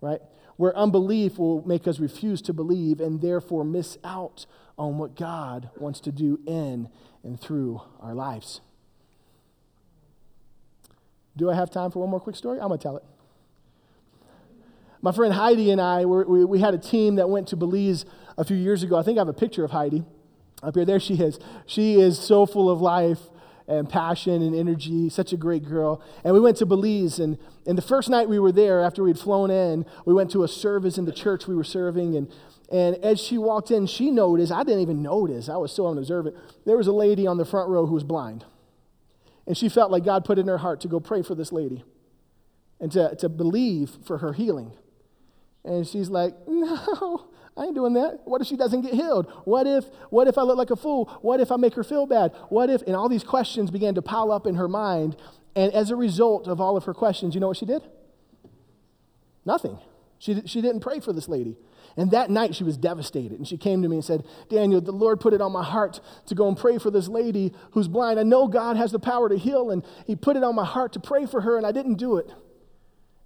right? 0.00 0.20
Where 0.56 0.76
unbelief 0.76 1.38
will 1.38 1.66
make 1.66 1.88
us 1.88 1.98
refuse 1.98 2.42
to 2.42 2.52
believe 2.52 3.00
and 3.00 3.20
therefore 3.20 3.64
miss 3.64 3.98
out 4.04 4.46
on 4.78 4.98
what 4.98 5.14
God 5.14 5.70
wants 5.76 6.00
to 6.00 6.12
do 6.12 6.40
in 6.46 6.88
and 7.22 7.40
through 7.40 7.82
our 8.00 8.14
lives. 8.14 8.60
Do 11.36 11.50
I 11.50 11.54
have 11.54 11.70
time 11.70 11.90
for 11.90 12.00
one 12.00 12.10
more 12.10 12.20
quick 12.20 12.36
story? 12.36 12.60
I'm 12.60 12.68
going 12.68 12.78
to 12.78 12.82
tell 12.82 12.96
it. 12.96 13.04
My 15.02 15.12
friend 15.12 15.32
Heidi 15.32 15.70
and 15.70 15.80
I, 15.80 16.04
we, 16.04 16.44
we 16.44 16.60
had 16.60 16.74
a 16.74 16.78
team 16.78 17.16
that 17.16 17.30
went 17.30 17.48
to 17.48 17.56
Belize 17.56 18.04
a 18.36 18.44
few 18.44 18.56
years 18.56 18.82
ago. 18.82 18.96
I 18.96 19.02
think 19.02 19.16
I 19.16 19.22
have 19.22 19.28
a 19.28 19.32
picture 19.32 19.64
of 19.64 19.70
Heidi. 19.70 20.04
Up 20.62 20.74
here, 20.74 20.84
there 20.84 21.00
she 21.00 21.14
is. 21.14 21.38
She 21.64 21.98
is 21.98 22.18
so 22.18 22.44
full 22.44 22.68
of 22.68 22.82
life 22.82 23.20
and 23.70 23.88
passion 23.88 24.42
and 24.42 24.54
energy, 24.54 25.08
such 25.08 25.32
a 25.32 25.36
great 25.36 25.64
girl. 25.64 26.02
And 26.24 26.34
we 26.34 26.40
went 26.40 26.56
to 26.56 26.66
Belize, 26.66 27.20
and, 27.20 27.38
and 27.66 27.78
the 27.78 27.82
first 27.82 28.10
night 28.10 28.28
we 28.28 28.40
were 28.40 28.50
there, 28.50 28.82
after 28.82 29.04
we'd 29.04 29.18
flown 29.18 29.50
in, 29.50 29.86
we 30.04 30.12
went 30.12 30.32
to 30.32 30.42
a 30.42 30.48
service 30.48 30.98
in 30.98 31.04
the 31.04 31.12
church 31.12 31.46
we 31.46 31.54
were 31.54 31.64
serving. 31.64 32.16
And, 32.16 32.32
and 32.72 32.96
as 32.96 33.20
she 33.20 33.38
walked 33.38 33.70
in, 33.70 33.86
she 33.86 34.10
noticed, 34.10 34.50
I 34.50 34.64
didn't 34.64 34.80
even 34.80 35.02
notice, 35.02 35.48
I 35.48 35.56
was 35.56 35.72
so 35.72 35.86
unobservant, 35.86 36.36
there 36.66 36.76
was 36.76 36.88
a 36.88 36.92
lady 36.92 37.28
on 37.28 37.36
the 37.36 37.44
front 37.44 37.68
row 37.68 37.86
who 37.86 37.94
was 37.94 38.04
blind. 38.04 38.44
And 39.46 39.56
she 39.56 39.68
felt 39.68 39.92
like 39.92 40.04
God 40.04 40.24
put 40.24 40.38
in 40.38 40.48
her 40.48 40.58
heart 40.58 40.80
to 40.80 40.88
go 40.88 40.98
pray 40.98 41.22
for 41.22 41.36
this 41.36 41.52
lady 41.52 41.84
and 42.80 42.90
to, 42.92 43.14
to 43.16 43.28
believe 43.28 43.90
for 44.04 44.18
her 44.18 44.32
healing. 44.32 44.72
And 45.64 45.86
she's 45.86 46.10
like, 46.10 46.34
No, 46.48 47.29
I 47.60 47.64
ain't 47.64 47.74
doing 47.74 47.92
that. 47.92 48.20
What 48.24 48.40
if 48.40 48.46
she 48.46 48.56
doesn't 48.56 48.80
get 48.80 48.94
healed? 48.94 49.30
What 49.44 49.66
if, 49.66 49.84
what 50.08 50.26
if 50.28 50.38
I 50.38 50.42
look 50.42 50.56
like 50.56 50.70
a 50.70 50.76
fool? 50.76 51.18
What 51.20 51.40
if 51.40 51.52
I 51.52 51.56
make 51.56 51.74
her 51.74 51.84
feel 51.84 52.06
bad? 52.06 52.32
What 52.48 52.70
if, 52.70 52.80
and 52.82 52.96
all 52.96 53.10
these 53.10 53.22
questions 53.22 53.70
began 53.70 53.94
to 53.96 54.02
pile 54.02 54.32
up 54.32 54.46
in 54.46 54.54
her 54.54 54.66
mind. 54.66 55.14
And 55.54 55.70
as 55.74 55.90
a 55.90 55.96
result 55.96 56.48
of 56.48 56.58
all 56.58 56.78
of 56.78 56.84
her 56.84 56.94
questions, 56.94 57.34
you 57.34 57.40
know 57.40 57.48
what 57.48 57.58
she 57.58 57.66
did? 57.66 57.82
Nothing. 59.44 59.78
She, 60.18 60.40
she 60.46 60.62
didn't 60.62 60.80
pray 60.80 61.00
for 61.00 61.12
this 61.12 61.28
lady. 61.28 61.58
And 61.98 62.12
that 62.12 62.30
night 62.30 62.54
she 62.54 62.64
was 62.64 62.78
devastated. 62.78 63.32
And 63.32 63.46
she 63.46 63.58
came 63.58 63.82
to 63.82 63.88
me 63.88 63.96
and 63.96 64.04
said, 64.04 64.24
Daniel, 64.48 64.80
the 64.80 64.92
Lord 64.92 65.20
put 65.20 65.34
it 65.34 65.42
on 65.42 65.52
my 65.52 65.64
heart 65.64 66.00
to 66.26 66.34
go 66.34 66.48
and 66.48 66.56
pray 66.56 66.78
for 66.78 66.90
this 66.90 67.08
lady 67.08 67.52
who's 67.72 67.88
blind. 67.88 68.18
I 68.18 68.22
know 68.22 68.48
God 68.48 68.78
has 68.78 68.90
the 68.90 68.98
power 68.98 69.28
to 69.28 69.36
heal, 69.36 69.70
and 69.70 69.84
He 70.06 70.16
put 70.16 70.36
it 70.36 70.42
on 70.42 70.54
my 70.54 70.64
heart 70.64 70.94
to 70.94 71.00
pray 71.00 71.26
for 71.26 71.42
her, 71.42 71.58
and 71.58 71.66
I 71.66 71.72
didn't 71.72 71.96
do 71.96 72.16
it. 72.16 72.30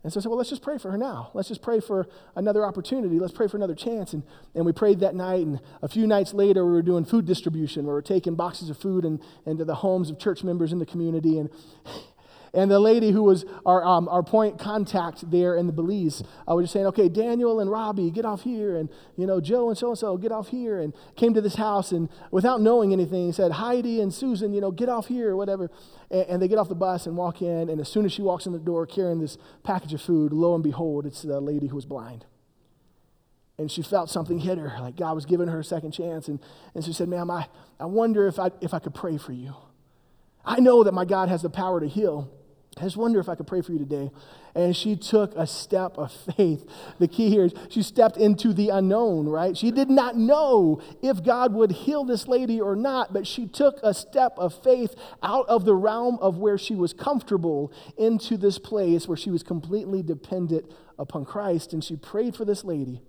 And 0.04 0.12
so 0.12 0.20
I 0.20 0.22
said, 0.22 0.28
well, 0.28 0.36
let's 0.36 0.50
just 0.50 0.62
pray 0.62 0.76
for 0.76 0.90
her 0.90 0.98
now. 0.98 1.30
Let's 1.32 1.48
just 1.48 1.62
pray 1.62 1.80
for 1.80 2.06
another 2.36 2.64
opportunity. 2.66 3.18
Let's 3.18 3.32
pray 3.32 3.48
for 3.48 3.56
another 3.56 3.74
chance. 3.74 4.12
And, 4.12 4.22
and 4.54 4.66
we 4.66 4.72
prayed 4.72 5.00
that 5.00 5.14
night. 5.14 5.46
And 5.46 5.60
a 5.80 5.88
few 5.88 6.06
nights 6.06 6.34
later, 6.34 6.64
we 6.66 6.72
were 6.72 6.82
doing 6.82 7.06
food 7.06 7.24
distribution. 7.24 7.86
where 7.86 7.94
We 7.94 7.98
were 7.98 8.02
taking 8.02 8.34
boxes 8.34 8.68
of 8.68 8.76
food 8.76 9.06
and, 9.06 9.18
into 9.46 9.64
the 9.64 9.76
homes 9.76 10.10
of 10.10 10.18
church 10.18 10.44
members 10.44 10.72
in 10.72 10.78
the 10.78 10.84
community. 10.86 11.38
And 11.38 11.48
and 12.54 12.70
the 12.70 12.78
lady 12.78 13.10
who 13.10 13.22
was 13.22 13.44
our, 13.66 13.84
um, 13.84 14.08
our 14.08 14.22
point 14.22 14.58
contact 14.58 15.28
there 15.30 15.56
in 15.56 15.66
the 15.66 15.72
Belize, 15.72 16.22
I 16.46 16.54
was 16.54 16.64
just 16.64 16.72
saying, 16.72 16.86
okay, 16.86 17.08
Daniel 17.08 17.60
and 17.60 17.70
Robbie, 17.70 18.10
get 18.10 18.24
off 18.24 18.42
here. 18.42 18.76
And, 18.76 18.88
you 19.16 19.26
know, 19.26 19.40
Joe 19.40 19.68
and 19.68 19.76
so 19.76 19.88
and 19.88 19.98
so, 19.98 20.16
get 20.16 20.30
off 20.30 20.48
here. 20.48 20.80
And 20.80 20.94
came 21.16 21.34
to 21.34 21.40
this 21.40 21.56
house 21.56 21.90
and 21.90 22.08
without 22.30 22.60
knowing 22.60 22.92
anything, 22.92 23.32
said, 23.32 23.52
Heidi 23.52 24.00
and 24.00 24.14
Susan, 24.14 24.54
you 24.54 24.60
know, 24.60 24.70
get 24.70 24.88
off 24.88 25.06
here 25.08 25.30
or 25.30 25.36
whatever. 25.36 25.70
And, 26.10 26.26
and 26.28 26.42
they 26.42 26.48
get 26.48 26.58
off 26.58 26.68
the 26.68 26.74
bus 26.74 27.06
and 27.06 27.16
walk 27.16 27.42
in. 27.42 27.68
And 27.68 27.80
as 27.80 27.88
soon 27.88 28.04
as 28.04 28.12
she 28.12 28.22
walks 28.22 28.46
in 28.46 28.52
the 28.52 28.58
door 28.58 28.86
carrying 28.86 29.20
this 29.20 29.36
package 29.64 29.92
of 29.92 30.00
food, 30.00 30.32
lo 30.32 30.54
and 30.54 30.62
behold, 30.62 31.06
it's 31.06 31.22
the 31.22 31.40
lady 31.40 31.66
who 31.66 31.76
was 31.76 31.86
blind 31.86 32.24
and 33.56 33.70
she 33.70 33.82
felt 33.82 34.10
something 34.10 34.40
hit 34.40 34.58
her, 34.58 34.76
like 34.80 34.96
God 34.96 35.14
was 35.14 35.26
giving 35.26 35.46
her 35.46 35.60
a 35.60 35.64
second 35.64 35.92
chance. 35.92 36.26
And, 36.26 36.40
and 36.74 36.84
she 36.84 36.92
said, 36.92 37.08
Ma'am, 37.08 37.30
I, 37.30 37.46
I 37.78 37.84
wonder 37.84 38.26
if 38.26 38.40
I, 38.40 38.50
if 38.60 38.74
I 38.74 38.80
could 38.80 38.94
pray 38.94 39.16
for 39.16 39.32
you. 39.32 39.54
I 40.44 40.60
know 40.60 40.84
that 40.84 40.92
my 40.92 41.04
God 41.04 41.28
has 41.28 41.42
the 41.42 41.50
power 41.50 41.80
to 41.80 41.88
heal. 41.88 42.30
I 42.76 42.82
just 42.82 42.96
wonder 42.96 43.20
if 43.20 43.28
I 43.28 43.36
could 43.36 43.46
pray 43.46 43.60
for 43.60 43.72
you 43.72 43.78
today. 43.78 44.10
And 44.54 44.74
she 44.74 44.96
took 44.96 45.34
a 45.36 45.46
step 45.46 45.96
of 45.96 46.12
faith. 46.36 46.64
The 46.98 47.06
key 47.06 47.28
here 47.28 47.44
is 47.44 47.52
she 47.68 47.82
stepped 47.82 48.16
into 48.16 48.52
the 48.52 48.70
unknown, 48.70 49.28
right? 49.28 49.56
She 49.56 49.70
did 49.70 49.90
not 49.90 50.16
know 50.16 50.80
if 51.02 51.22
God 51.22 51.52
would 51.54 51.70
heal 51.70 52.04
this 52.04 52.26
lady 52.26 52.60
or 52.60 52.74
not, 52.74 53.12
but 53.12 53.26
she 53.26 53.46
took 53.46 53.78
a 53.82 53.94
step 53.94 54.34
of 54.36 54.54
faith 54.62 54.94
out 55.22 55.46
of 55.48 55.64
the 55.64 55.74
realm 55.74 56.18
of 56.20 56.38
where 56.38 56.58
she 56.58 56.74
was 56.74 56.92
comfortable 56.92 57.72
into 57.96 58.36
this 58.36 58.58
place 58.58 59.06
where 59.06 59.16
she 59.16 59.30
was 59.30 59.42
completely 59.42 60.02
dependent 60.02 60.70
upon 60.98 61.24
Christ. 61.24 61.72
And 61.72 61.82
she 61.82 61.96
prayed 61.96 62.34
for 62.34 62.44
this 62.44 62.64
lady, 62.64 63.02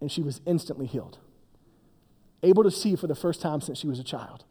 and 0.00 0.10
she 0.10 0.22
was 0.22 0.40
instantly 0.46 0.86
healed, 0.86 1.18
able 2.42 2.62
to 2.62 2.70
see 2.70 2.94
for 2.94 3.06
the 3.08 3.16
first 3.16 3.40
time 3.40 3.60
since 3.60 3.78
she 3.78 3.88
was 3.88 3.98
a 3.98 4.04
child. 4.04 4.44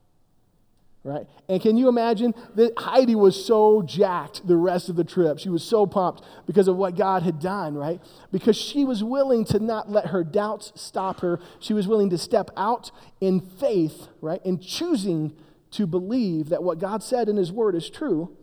Right? 1.04 1.26
And 1.50 1.62
can 1.62 1.78
you 1.78 1.88
imagine 1.88 2.34
that 2.56 2.74
Heidi 2.78 3.16
was 3.16 3.46
so 3.46 3.82
jacked 3.82 4.46
the 4.48 4.56
rest 4.56 4.88
of 4.88 4.96
the 4.96 5.04
trip? 5.04 5.40
She 5.40 5.50
was 5.50 5.64
so 5.64 5.86
pumped 5.88 6.24
because 6.46 6.68
of 6.68 6.78
what 6.78 6.96
God 6.96 7.24
had 7.24 7.40
done, 7.40 7.76
right? 7.76 8.00
Because 8.32 8.56
she 8.56 8.86
was 8.86 9.04
willing 9.04 9.44
to 9.46 9.60
not 9.60 9.90
let 9.90 10.08
her 10.08 10.24
doubts 10.24 10.72
stop 10.76 11.22
her. 11.22 11.40
She 11.60 11.74
was 11.74 11.88
willing 11.88 12.12
to 12.12 12.18
step 12.18 12.52
out 12.56 12.92
in 13.20 13.42
faith, 13.42 14.08
right? 14.22 14.42
In 14.46 14.60
choosing 14.60 15.34
to 15.72 15.88
believe 15.88 16.50
that 16.50 16.62
what 16.62 16.78
God 16.78 17.02
said 17.02 17.30
in 17.30 17.38
His 17.38 17.52
Word 17.52 17.76
is 17.76 17.90
true. 17.90 18.38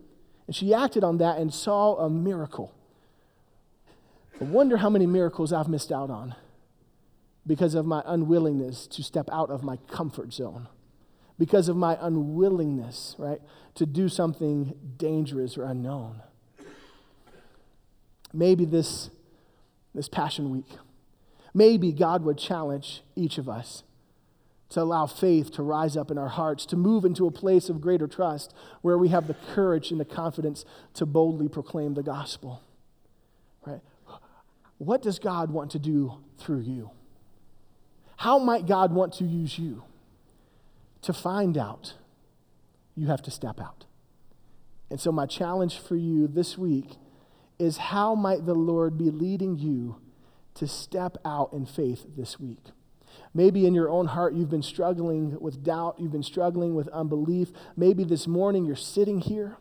And 0.45 0.55
she 0.55 0.73
acted 0.73 1.03
on 1.03 1.19
that 1.19 1.37
and 1.37 1.53
saw 1.53 1.95
a 1.97 2.09
miracle. 2.09 2.73
I 4.41 4.45
wonder 4.45 4.77
how 4.77 4.89
many 4.89 5.05
miracles 5.05 5.53
I've 5.53 5.67
missed 5.67 5.91
out 5.91 6.09
on 6.09 6.35
because 7.45 7.73
of 7.73 7.85
my 7.85 8.01
unwillingness 8.05 8.87
to 8.87 9.03
step 9.03 9.29
out 9.31 9.49
of 9.49 9.63
my 9.63 9.77
comfort 9.87 10.33
zone 10.33 10.67
because 11.39 11.69
of 11.69 11.77
my 11.77 11.97
unwillingness, 11.99 13.15
right, 13.17 13.41
to 13.73 13.85
do 13.85 14.09
something 14.09 14.75
dangerous 14.97 15.57
or 15.57 15.63
unknown. 15.63 16.21
Maybe 18.33 18.65
this, 18.65 19.09
this 19.95 20.09
Passion 20.09 20.51
Week, 20.51 20.67
maybe 21.53 21.93
God 21.93 22.23
would 22.25 22.37
challenge 22.37 23.01
each 23.15 23.37
of 23.37 23.47
us 23.47 23.83
to 24.69 24.81
allow 24.81 25.07
faith 25.07 25.51
to 25.53 25.63
rise 25.63 25.97
up 25.97 26.11
in 26.11 26.17
our 26.17 26.27
hearts, 26.27 26.65
to 26.67 26.75
move 26.75 27.05
into 27.05 27.25
a 27.25 27.31
place 27.31 27.69
of 27.69 27.81
greater 27.81 28.05
trust 28.05 28.53
where 28.81 28.97
we 28.97 29.07
have 29.07 29.25
the 29.25 29.35
courage 29.55 29.89
and 29.89 29.99
the 29.99 30.05
confidence 30.05 30.65
to 30.93 31.05
boldly 31.05 31.47
proclaim 31.47 31.95
the 31.95 32.03
gospel. 32.03 32.61
Right? 33.65 33.81
What 34.77 35.01
does 35.01 35.17
God 35.17 35.51
want 35.51 35.71
to 35.71 35.79
do 35.79 36.19
through 36.37 36.61
you? 36.61 36.91
How 38.17 38.37
might 38.37 38.67
God 38.67 38.93
want 38.93 39.13
to 39.13 39.23
use 39.23 39.57
you? 39.57 39.83
To 41.01 41.13
find 41.13 41.57
out, 41.57 41.93
you 42.95 43.07
have 43.07 43.21
to 43.23 43.31
step 43.31 43.59
out. 43.59 43.85
And 44.89 44.99
so, 44.99 45.11
my 45.11 45.25
challenge 45.25 45.79
for 45.79 45.95
you 45.95 46.27
this 46.27 46.57
week 46.57 46.97
is 47.57 47.77
how 47.77 48.15
might 48.15 48.45
the 48.45 48.55
Lord 48.55 48.97
be 48.97 49.11
leading 49.11 49.57
you 49.57 49.97
to 50.55 50.67
step 50.67 51.17
out 51.23 51.53
in 51.53 51.65
faith 51.65 52.05
this 52.17 52.39
week? 52.39 52.63
Maybe 53.33 53.65
in 53.65 53.73
your 53.73 53.89
own 53.89 54.07
heart 54.07 54.33
you've 54.33 54.49
been 54.49 54.63
struggling 54.63 55.39
with 55.39 55.63
doubt, 55.63 55.99
you've 55.99 56.11
been 56.11 56.23
struggling 56.23 56.73
with 56.73 56.87
unbelief. 56.89 57.51
Maybe 57.75 58.03
this 58.03 58.27
morning 58.27 58.65
you're 58.65 58.75
sitting 58.75 59.19
here 59.19 59.57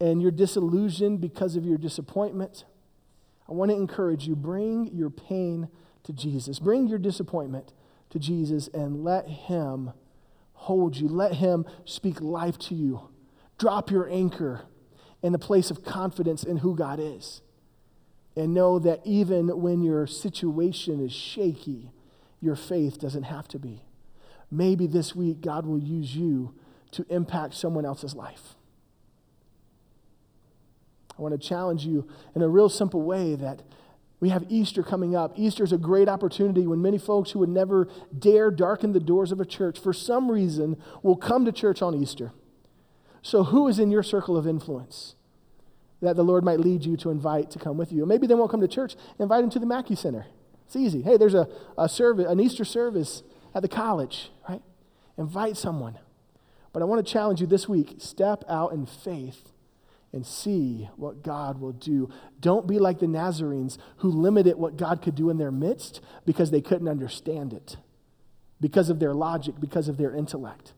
and 0.00 0.22
you're 0.22 0.30
disillusioned 0.30 1.20
because 1.20 1.56
of 1.56 1.64
your 1.64 1.78
disappointment. 1.78 2.64
I 3.48 3.52
want 3.52 3.70
to 3.70 3.76
encourage 3.76 4.28
you 4.28 4.36
bring 4.36 4.86
your 4.94 5.10
pain 5.10 5.68
to 6.04 6.12
Jesus, 6.12 6.58
bring 6.58 6.86
your 6.86 6.98
disappointment 6.98 7.72
to 8.10 8.18
Jesus, 8.18 8.68
and 8.72 9.02
let 9.02 9.26
Him 9.26 9.92
hold 10.58 10.96
you. 10.96 11.08
Let 11.08 11.34
Him 11.34 11.64
speak 11.84 12.20
life 12.20 12.58
to 12.58 12.74
you. 12.74 13.08
Drop 13.58 13.90
your 13.90 14.08
anchor 14.10 14.62
in 15.22 15.32
the 15.32 15.38
place 15.38 15.70
of 15.70 15.84
confidence 15.84 16.42
in 16.42 16.58
who 16.58 16.76
God 16.76 16.98
is. 17.00 17.42
And 18.36 18.54
know 18.54 18.78
that 18.78 19.00
even 19.04 19.60
when 19.60 19.82
your 19.82 20.06
situation 20.06 21.04
is 21.04 21.12
shaky, 21.12 21.90
your 22.40 22.54
faith 22.54 22.98
doesn't 22.98 23.24
have 23.24 23.48
to 23.48 23.58
be. 23.58 23.82
Maybe 24.50 24.86
this 24.86 25.14
week 25.14 25.40
God 25.40 25.66
will 25.66 25.78
use 25.78 26.14
you 26.14 26.54
to 26.92 27.04
impact 27.08 27.54
someone 27.54 27.84
else's 27.84 28.14
life. 28.14 28.54
I 31.18 31.22
want 31.22 31.40
to 31.40 31.48
challenge 31.48 31.84
you 31.84 32.08
in 32.34 32.42
a 32.42 32.48
real 32.48 32.68
simple 32.68 33.02
way 33.02 33.34
that 33.34 33.62
we 34.20 34.30
have 34.30 34.44
Easter 34.48 34.82
coming 34.82 35.14
up. 35.14 35.32
Easter 35.36 35.62
is 35.62 35.72
a 35.72 35.78
great 35.78 36.08
opportunity 36.08 36.66
when 36.66 36.82
many 36.82 36.98
folks 36.98 37.30
who 37.30 37.38
would 37.38 37.48
never 37.48 37.88
dare 38.16 38.50
darken 38.50 38.92
the 38.92 39.00
doors 39.00 39.30
of 39.30 39.40
a 39.40 39.44
church 39.44 39.78
for 39.78 39.92
some 39.92 40.30
reason 40.30 40.76
will 41.02 41.16
come 41.16 41.44
to 41.44 41.52
church 41.52 41.82
on 41.82 41.94
Easter. 41.94 42.32
So, 43.22 43.44
who 43.44 43.68
is 43.68 43.78
in 43.78 43.90
your 43.90 44.02
circle 44.02 44.36
of 44.36 44.46
influence 44.46 45.14
that 46.00 46.16
the 46.16 46.24
Lord 46.24 46.44
might 46.44 46.60
lead 46.60 46.84
you 46.84 46.96
to 46.98 47.10
invite 47.10 47.50
to 47.52 47.58
come 47.58 47.76
with 47.76 47.92
you? 47.92 48.06
Maybe 48.06 48.26
they 48.26 48.34
won't 48.34 48.50
come 48.50 48.60
to 48.60 48.68
church, 48.68 48.96
invite 49.18 49.42
them 49.42 49.50
to 49.50 49.58
the 49.58 49.66
Mackey 49.66 49.94
Center. 49.94 50.26
It's 50.66 50.76
easy. 50.76 51.02
Hey, 51.02 51.16
there's 51.16 51.34
a, 51.34 51.48
a 51.76 51.88
service, 51.88 52.26
an 52.28 52.40
Easter 52.40 52.64
service 52.64 53.22
at 53.54 53.62
the 53.62 53.68
college, 53.68 54.30
right? 54.48 54.62
Invite 55.16 55.56
someone. 55.56 55.98
But 56.72 56.82
I 56.82 56.84
want 56.84 57.04
to 57.04 57.12
challenge 57.12 57.40
you 57.40 57.46
this 57.46 57.68
week 57.68 57.96
step 57.98 58.44
out 58.48 58.72
in 58.72 58.84
faith 58.84 59.52
and 60.12 60.26
see 60.26 60.88
what 60.96 61.22
God 61.22 61.60
will 61.60 61.72
do. 61.72 62.10
Don't 62.40 62.66
be 62.66 62.78
like 62.78 62.98
the 62.98 63.06
Nazarenes 63.06 63.78
who 63.98 64.10
limited 64.10 64.56
what 64.56 64.76
God 64.76 65.02
could 65.02 65.14
do 65.14 65.30
in 65.30 65.38
their 65.38 65.52
midst 65.52 66.00
because 66.24 66.50
they 66.50 66.60
couldn't 66.60 66.88
understand 66.88 67.52
it, 67.52 67.76
because 68.60 68.88
of 68.88 68.98
their 68.98 69.14
logic, 69.14 69.56
because 69.60 69.88
of 69.88 69.98
their 69.98 70.14
intellect. 70.14 70.72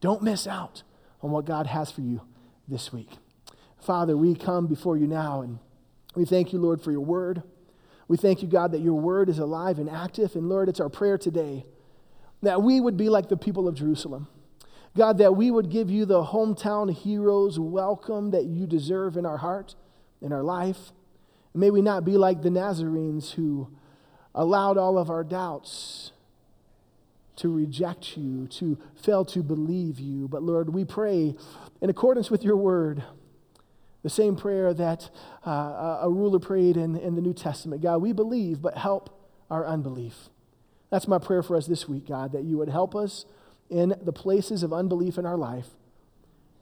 Don't 0.00 0.22
miss 0.22 0.46
out 0.46 0.82
on 1.22 1.30
what 1.30 1.46
God 1.46 1.66
has 1.66 1.90
for 1.90 2.02
you 2.02 2.20
this 2.68 2.92
week. 2.92 3.10
Father, 3.80 4.16
we 4.16 4.34
come 4.34 4.66
before 4.66 4.96
you 4.96 5.06
now 5.06 5.40
and 5.40 5.58
we 6.14 6.24
thank 6.24 6.52
you, 6.52 6.58
Lord, 6.58 6.82
for 6.82 6.92
your 6.92 7.00
word. 7.04 7.42
We 8.06 8.16
thank 8.16 8.42
you, 8.42 8.48
God, 8.48 8.72
that 8.72 8.80
your 8.80 8.94
word 8.94 9.28
is 9.28 9.38
alive 9.38 9.78
and 9.78 9.88
active. 9.88 10.34
And 10.34 10.48
Lord, 10.48 10.68
it's 10.68 10.80
our 10.80 10.88
prayer 10.88 11.18
today 11.18 11.64
that 12.42 12.62
we 12.62 12.80
would 12.80 12.96
be 12.96 13.08
like 13.08 13.28
the 13.28 13.36
people 13.36 13.66
of 13.66 13.74
Jerusalem 13.74 14.28
God, 14.96 15.18
that 15.18 15.36
we 15.36 15.50
would 15.50 15.70
give 15.70 15.90
you 15.90 16.04
the 16.04 16.24
hometown 16.24 16.92
heroes 16.92 17.58
welcome 17.58 18.30
that 18.30 18.44
you 18.44 18.66
deserve 18.66 19.16
in 19.16 19.24
our 19.24 19.36
heart, 19.36 19.74
in 20.20 20.32
our 20.32 20.42
life. 20.42 20.92
May 21.54 21.70
we 21.70 21.82
not 21.82 22.04
be 22.04 22.16
like 22.16 22.42
the 22.42 22.50
Nazarenes 22.50 23.32
who 23.32 23.68
allowed 24.34 24.78
all 24.78 24.98
of 24.98 25.10
our 25.10 25.24
doubts 25.24 26.12
to 27.36 27.48
reject 27.48 28.16
you, 28.16 28.48
to 28.48 28.76
fail 29.00 29.24
to 29.24 29.42
believe 29.42 30.00
you. 30.00 30.26
But 30.28 30.42
Lord, 30.42 30.74
we 30.74 30.84
pray 30.84 31.36
in 31.80 31.90
accordance 31.90 32.30
with 32.30 32.42
your 32.42 32.56
word, 32.56 33.04
the 34.02 34.10
same 34.10 34.36
prayer 34.36 34.74
that 34.74 35.10
uh, 35.46 35.98
a 36.02 36.10
ruler 36.10 36.40
prayed 36.40 36.76
in, 36.76 36.96
in 36.96 37.14
the 37.14 37.20
New 37.20 37.34
Testament. 37.34 37.82
God, 37.82 37.98
we 37.98 38.12
believe, 38.12 38.60
but 38.60 38.76
help 38.76 39.10
our 39.50 39.64
unbelief. 39.64 40.28
That's 40.90 41.06
my 41.06 41.18
prayer 41.18 41.42
for 41.42 41.56
us 41.56 41.66
this 41.66 41.88
week, 41.88 42.08
God, 42.08 42.32
that 42.32 42.44
you 42.44 42.58
would 42.58 42.68
help 42.68 42.96
us 42.96 43.24
in 43.70 43.94
the 44.02 44.12
places 44.12 44.62
of 44.62 44.72
unbelief 44.72 45.18
in 45.18 45.26
our 45.26 45.36
life 45.36 45.68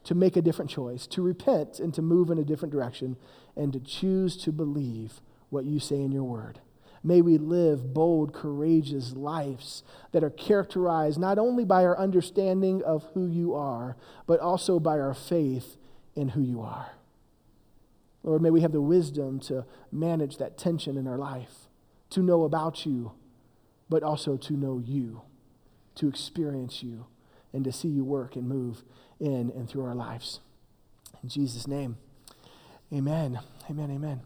to 0.05 0.15
make 0.15 0.37
a 0.37 0.43
different 0.43 0.71
choice, 0.71 1.07
to 1.09 1.23
repent 1.23 1.81
and 1.81 1.93
to 1.95 2.03
move 2.03 2.31
in 2.31 2.39
a 2.39 2.45
different 2.45 2.73
direction, 2.73 3.17
and 3.57 3.73
to 3.73 3.81
choose 3.81 4.37
to 4.37 4.53
believe 4.53 5.21
what 5.51 5.65
you 5.65 5.81
say 5.81 5.97
in 5.97 6.13
your 6.13 6.25
word. 6.25 6.61
May 7.03 7.23
we 7.23 7.39
live 7.39 7.93
bold, 7.93 8.33
courageous 8.33 9.13
lives 9.13 9.83
that 10.13 10.25
are 10.25 10.31
characterized 10.31 11.19
not 11.19 11.39
only 11.39 11.65
by 11.65 11.85
our 11.85 11.99
understanding 11.99 12.83
of 12.83 13.05
who 13.15 13.27
you 13.27 13.55
are, 13.55 13.97
but 14.27 14.41
also 14.41 14.81
by 14.81 14.99
our 14.99 15.15
faith 15.15 15.77
in 16.15 16.31
who 16.31 16.41
you 16.41 16.61
are. 16.61 16.91
Lord, 18.23 18.43
may 18.43 18.51
we 18.51 18.63
have 18.63 18.73
the 18.73 18.81
wisdom 18.81 19.39
to 19.41 19.65
manage 19.93 20.39
that 20.39 20.59
tension 20.59 20.97
in 20.97 21.07
our 21.07 21.19
life, 21.19 21.69
to 22.11 22.23
know 22.23 22.43
about 22.43 22.85
you, 22.85 23.13
but 23.89 24.03
also 24.03 24.37
to 24.37 24.55
know 24.55 24.79
you 24.85 25.23
to 25.97 26.09
experience 26.09 26.83
you 26.83 27.07
and 27.53 27.65
to 27.65 27.73
see 27.73 27.89
you 27.89 28.05
work 28.05 28.37
and 28.37 28.49
move 28.49 28.85
in 29.21 29.51
and 29.55 29.69
through 29.69 29.85
our 29.85 29.95
lives. 29.95 30.41
In 31.23 31.29
Jesus' 31.29 31.67
name, 31.67 31.97
amen. 32.93 33.41
Amen. 33.69 33.91
Amen. 33.91 34.21